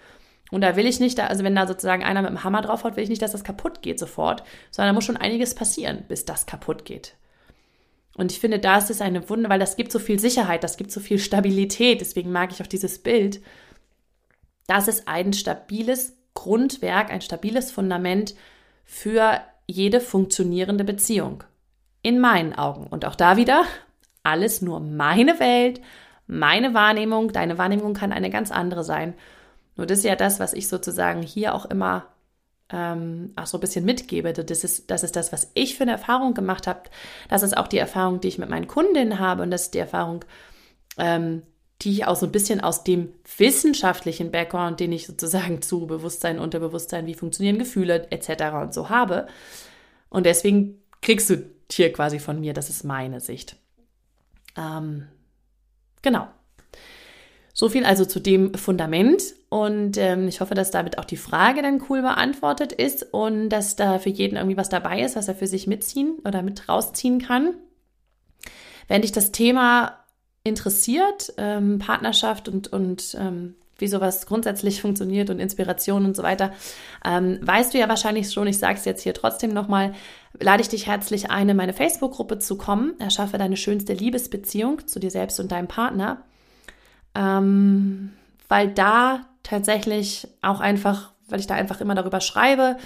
Und 0.51 0.63
da 0.63 0.77
will 0.77 0.87
ich 0.87 1.01
nicht, 1.01 1.21
also 1.21 1.45
wenn 1.45 1.55
da 1.55 1.67
sozusagen 1.67 2.05
einer 2.05 2.23
mit 2.23 2.31
dem 2.31 2.43
Hammer 2.45 2.63
draufhaut, 2.63 2.97
will 2.97 3.03
ich 3.03 3.11
nicht, 3.11 3.23
dass 3.23 3.33
das 3.33 3.45
kaputt 3.45 3.83
geht 3.83 3.99
sofort, 3.99 4.43
sondern 4.71 4.91
da 4.91 4.95
muss 4.95 5.05
schon 5.05 5.17
einiges 5.17 5.55
passieren, 5.55 6.05
bis 6.09 6.25
das 6.25 6.47
kaputt 6.47 6.85
geht. 6.85 7.15
Und 8.17 8.33
ich 8.33 8.41
finde, 8.41 8.59
da 8.59 8.79
ist 8.79 8.91
es 8.91 9.01
eine 9.01 9.29
Wunde, 9.31 9.49
weil 9.49 9.61
das 9.61 9.77
gibt 9.77 9.93
so 9.93 9.99
viel 9.99 10.19
Sicherheit, 10.19 10.65
das 10.65 10.77
gibt 10.77 10.91
so 10.91 11.01
viel 11.01 11.19
Stabilität. 11.19 12.01
Deswegen 12.01 12.33
mag 12.33 12.51
ich 12.51 12.63
auch 12.63 12.67
dieses 12.67 12.99
Bild. 12.99 13.41
Das 14.67 14.89
ist 14.89 15.07
ein 15.07 15.33
stabiles 15.33 16.17
Grundwerk, 16.35 17.11
ein 17.11 17.21
stabiles 17.21 17.71
Fundament 17.71 18.35
für 18.85 19.41
jede 19.69 20.01
funktionierende 20.01 20.83
Beziehung. 20.83 21.45
In 22.03 22.19
meinen 22.19 22.55
Augen. 22.55 22.87
Und 22.89 23.05
auch 23.05 23.15
da 23.15 23.37
wieder, 23.37 23.65
alles 24.25 24.63
nur 24.63 24.81
meine 24.81 25.39
Welt, 25.39 25.81
meine 26.27 26.75
Wahrnehmung. 26.75 27.33
Deine 27.33 27.57
Wahrnehmung 27.57 27.95
kann 27.95 28.13
eine 28.13 28.31
ganz 28.31 28.51
andere 28.51 28.83
sein. 28.83 29.15
Nur 29.79 29.87
das 29.87 29.99
ist 29.99 30.05
ja 30.05 30.17
das, 30.17 30.41
was 30.41 30.53
ich 30.53 30.69
sozusagen 30.69 31.23
hier 31.23 31.55
auch 31.55 31.65
immer 31.65 32.07
ähm, 32.71 33.33
auch 33.37 33.47
so 33.47 33.57
ein 33.57 33.61
bisschen 33.61 33.85
mitgebe. 33.85 34.33
Das 34.33 34.65
ist, 34.65 34.91
das 34.91 35.05
ist 35.05 35.17
das, 35.17 35.33
was 35.33 35.51
ich 35.55 35.77
für 35.77 35.85
eine 35.85 35.93
Erfahrung 35.93 36.35
gemacht 36.35 36.67
habe. 36.67 36.83
Das 37.29 37.43
ist 37.43 37.57
auch 37.57 37.69
die 37.69 37.79
Erfahrung, 37.79 38.21
die 38.21 38.29
ich 38.29 38.39
mit 38.39 38.51
meinen 38.51 38.67
Kundinnen 38.67 39.19
habe 39.21 39.43
und 39.43 39.51
das 39.51 39.63
ist 39.63 39.75
die 39.75 39.79
Erfahrung, 39.79 40.25
ähm, 40.99 41.43
die 41.81 41.93
ich 41.93 42.07
auch 42.07 42.17
so 42.17 42.27
ein 42.27 42.33
bisschen 42.33 42.61
aus 42.61 42.83
dem 42.83 43.15
wissenschaftlichen 43.37 44.33
Background, 44.33 44.81
den 44.81 44.91
ich 44.91 45.07
sozusagen 45.07 45.63
zu 45.63 45.87
Bewusstsein, 45.87 46.41
Unterbewusstsein, 46.41 47.07
wie 47.07 47.15
funktionieren 47.15 47.59
Gefühle 47.59 48.11
etc. 48.11 48.57
und 48.61 48.75
so 48.75 48.91
habe. 48.91 49.29
Und 50.11 50.27
deswegen 50.27 50.83
kriegst 51.03 51.31
du 51.31 51.49
hier 51.71 51.93
quasi 51.93 52.19
von 52.19 52.41
mir, 52.41 52.53
das 52.53 52.69
ist 52.69 52.83
meine 52.83 53.21
Sicht. 53.21 53.57
Ähm, 54.57 55.07
genau. 56.03 56.27
So 57.59 57.69
viel 57.69 57.85
also 57.85 58.05
zu 58.05 58.21
dem 58.21 58.55
Fundament. 58.55 59.21
Und 59.49 59.97
ähm, 59.97 60.29
ich 60.29 60.41
hoffe, 60.41 60.55
dass 60.55 60.71
damit 60.71 60.97
auch 60.97 61.05
die 61.05 61.17
Frage 61.17 61.61
dann 61.61 61.83
cool 61.89 62.03
beantwortet 62.03 62.71
ist 62.71 63.13
und 63.13 63.49
dass 63.49 63.75
da 63.75 63.99
für 63.99 64.11
jeden 64.11 64.37
irgendwie 64.37 64.57
was 64.57 64.69
dabei 64.69 65.03
ist, 65.03 65.17
was 65.17 65.27
er 65.27 65.35
für 65.35 65.49
sich 65.49 65.67
mitziehen 65.67 66.19
oder 66.25 66.43
mit 66.43 66.69
rausziehen 66.69 67.21
kann. 67.21 67.55
Wenn 68.87 69.03
dich 69.03 69.11
das 69.11 69.33
Thema 69.33 70.05
interessiert, 70.45 71.35
ähm, 71.37 71.81
Partnerschaft 71.81 72.49
und, 72.49 72.69
und 72.69 73.17
ähm, 73.19 73.57
wie 73.77 73.89
sowas 73.89 74.27
grundsätzlich 74.27 74.81
funktioniert 74.81 75.29
und 75.29 75.41
Inspiration 75.41 76.05
und 76.05 76.15
so 76.15 76.23
weiter, 76.23 76.53
ähm, 77.05 77.41
weißt 77.43 77.75
du 77.75 77.79
ja 77.79 77.89
wahrscheinlich 77.89 78.31
schon. 78.31 78.47
Ich 78.47 78.59
sage 78.59 78.79
es 78.79 78.85
jetzt 78.85 79.03
hier 79.03 79.15
trotzdem 79.15 79.53
nochmal. 79.53 79.95
Lade 80.39 80.63
ich 80.63 80.69
dich 80.69 80.87
herzlich 80.87 81.33
ein, 81.33 81.49
in 81.49 81.57
meine 81.57 81.75
Facebook-Gruppe 81.75 82.39
zu 82.39 82.57
kommen. 82.57 82.95
Erschaffe 83.01 83.37
deine 83.37 83.57
schönste 83.57 83.95
Liebesbeziehung 83.95 84.87
zu 84.87 85.01
dir 85.01 85.11
selbst 85.11 85.41
und 85.41 85.51
deinem 85.51 85.67
Partner. 85.67 86.23
Ähm, 87.19 88.13
weil 88.49 88.69
da 88.69 89.27
tatsächlich 89.43 90.29
auch 90.41 90.61
einfach, 90.61 91.11
weil 91.29 91.41
ich 91.41 91.49
da 91.49 91.55
einfach 91.55 91.81
immer 91.81 91.97
darüber 91.97 92.21
schreibe, 92.21 92.79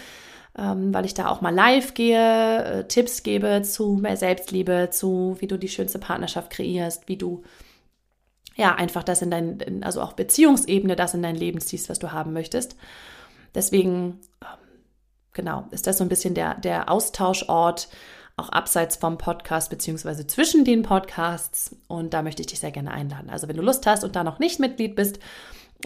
ähm, 0.57 0.92
weil 0.95 1.05
ich 1.05 1.14
da 1.14 1.29
auch 1.29 1.42
mal 1.42 1.55
live 1.55 1.92
gehe, 1.95 2.64
äh, 2.64 2.88
Tipps 2.88 3.23
gebe 3.23 3.62
zu 3.62 3.99
mehr 4.01 4.16
Selbstliebe, 4.16 4.88
zu 4.90 5.37
wie 5.40 5.47
du 5.47 5.59
die 5.59 5.68
schönste 5.68 5.99
Partnerschaft 5.99 6.51
kreierst, 6.51 7.09
wie 7.09 7.16
du 7.18 7.42
ja, 8.57 8.75
einfach 8.75 9.03
das 9.03 9.23
in 9.23 9.31
dein, 9.31 9.83
also 9.83 10.03
auch 10.03 10.12
Beziehungsebene, 10.12 10.97
das 10.97 11.14
in 11.14 11.23
dein 11.23 11.37
Leben 11.37 11.61
ziehst, 11.61 11.88
was 11.88 11.99
du 11.99 12.12
haben 12.12 12.33
möchtest. 12.33 12.77
Deswegen, 13.55 14.21
ähm, 14.42 14.81
genau, 15.33 15.66
ist 15.71 15.87
das 15.87 15.99
so 15.99 16.05
ein 16.05 16.09
bisschen 16.09 16.35
der, 16.35 16.57
der 16.57 16.90
Austauschort, 16.90 17.88
auch 18.42 18.50
abseits 18.50 18.96
vom 18.96 19.18
Podcast, 19.18 19.70
beziehungsweise 19.70 20.26
zwischen 20.26 20.64
den 20.64 20.83
Podcasts. 20.83 21.76
Und 21.88 22.12
da 22.12 22.22
möchte 22.22 22.42
ich 22.42 22.48
dich 22.48 22.61
sehr 22.61 22.72
gerne 22.72 22.90
einladen. 22.90 23.31
Also, 23.31 23.48
wenn 23.48 23.57
du 23.57 23.62
Lust 23.62 23.87
hast 23.87 24.05
und 24.05 24.16
da 24.16 24.24
noch 24.24 24.38
nicht 24.38 24.61
Mitglied 24.61 24.96
bist, 24.96 25.18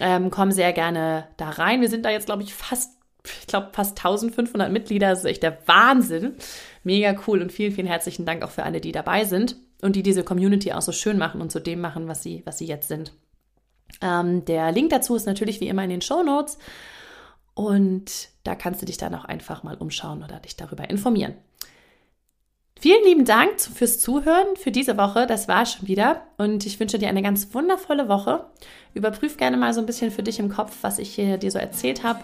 ähm, 0.01 0.31
komm 0.31 0.53
sehr 0.53 0.73
gerne 0.73 1.29
da 1.37 1.51
rein. 1.51 1.81
Wir 1.81 1.89
sind 1.89 2.05
da 2.05 2.11
jetzt, 2.11 2.27
glaube 2.27 2.43
ich, 2.43 2.55
fast, 2.55 2.93
ich 3.25 3.47
glaube, 3.47 3.69
fast 3.73 3.99
1500 3.99 4.73
Mitglieder. 4.73 5.11
Das 5.11 5.21
ist 5.21 5.25
echt 5.27 5.43
der 5.43 5.59
Wahnsinn. 5.67 6.35
Mega 6.83 7.15
cool 7.27 7.43
und 7.43 7.53
vielen, 7.53 7.73
vielen 7.73 7.87
herzlichen 7.87 8.27
Dank 8.27 8.43
auch 8.43 8.51
für 8.51 8.65
alle, 8.65 8.81
die 8.81 8.93
dabei 8.93 9.25
sind 9.25 9.57
und 9.83 9.97
die 9.97 10.03
diese 10.03 10.25
Community 10.25 10.73
auch 10.73 10.83
so 10.83 10.93
schön 10.93 11.19
machen 11.19 11.41
und 11.41 11.53
zu 11.53 11.61
dem 11.61 11.81
machen, 11.81 12.09
was 12.09 12.23
sie, 12.23 12.43
was 12.45 12.59
sie 12.59 12.67
jetzt 12.67 12.89
sind. 12.89 13.13
Ähm, 14.01 14.45
der 14.45 14.73
Link 14.73 14.91
dazu 14.91 15.15
ist 15.17 15.27
natürlich 15.27 15.61
wie 15.61 15.69
immer 15.69 15.85
in 15.85 15.91
den 15.91 16.03
Show 16.03 16.23
Notes 16.23 16.59
und 17.55 18.29
da 18.45 18.55
kannst 18.55 18.83
du 18.83 18.87
dich 18.87 18.99
dann 18.99 19.15
auch 19.15 19.25
einfach 19.25 19.63
mal 19.63 19.77
umschauen 19.77 20.23
oder 20.23 20.41
dich 20.41 20.57
darüber 20.57 20.91
informieren. 20.91 21.35
Vielen 22.79 23.05
lieben 23.05 23.25
Dank 23.25 23.59
fürs 23.59 23.99
Zuhören 24.01 24.55
für 24.57 24.71
diese 24.71 24.99
Woche. 24.99 25.27
Das 25.27 25.49
war 25.49 25.65
schon 25.65 25.89
wieder. 25.89 26.23
Und 26.37 26.67
ich 26.67 26.79
wünsche 26.79 26.99
dir 26.99 27.09
eine 27.09 27.23
ganz 27.23 27.55
wundervolle 27.55 28.09
Woche. 28.09 28.45
Überprüf 28.93 29.39
gerne 29.39 29.57
mal 29.57 29.73
so 29.73 29.81
ein 29.81 29.87
bisschen 29.87 30.11
für 30.11 30.23
dich 30.23 30.39
im 30.39 30.51
Kopf, 30.51 30.77
was 30.83 30.99
ich 30.99 31.15
hier 31.15 31.39
dir 31.39 31.51
so 31.51 31.59
erzählt 31.59 32.03
habe. 32.03 32.21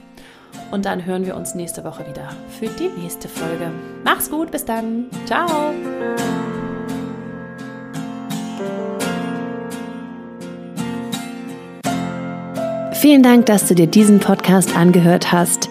Und 0.70 0.84
dann 0.84 1.06
hören 1.06 1.24
wir 1.24 1.36
uns 1.36 1.54
nächste 1.54 1.84
Woche 1.84 2.06
wieder 2.06 2.28
für 2.60 2.66
die 2.66 2.88
nächste 3.00 3.28
Folge. 3.28 3.72
Mach's 4.04 4.30
gut, 4.30 4.50
bis 4.50 4.66
dann. 4.66 5.06
Ciao. 5.24 5.72
Vielen 12.92 13.22
Dank, 13.22 13.46
dass 13.46 13.66
du 13.68 13.74
dir 13.74 13.86
diesen 13.86 14.20
Podcast 14.20 14.76
angehört 14.76 15.32
hast. 15.32 15.70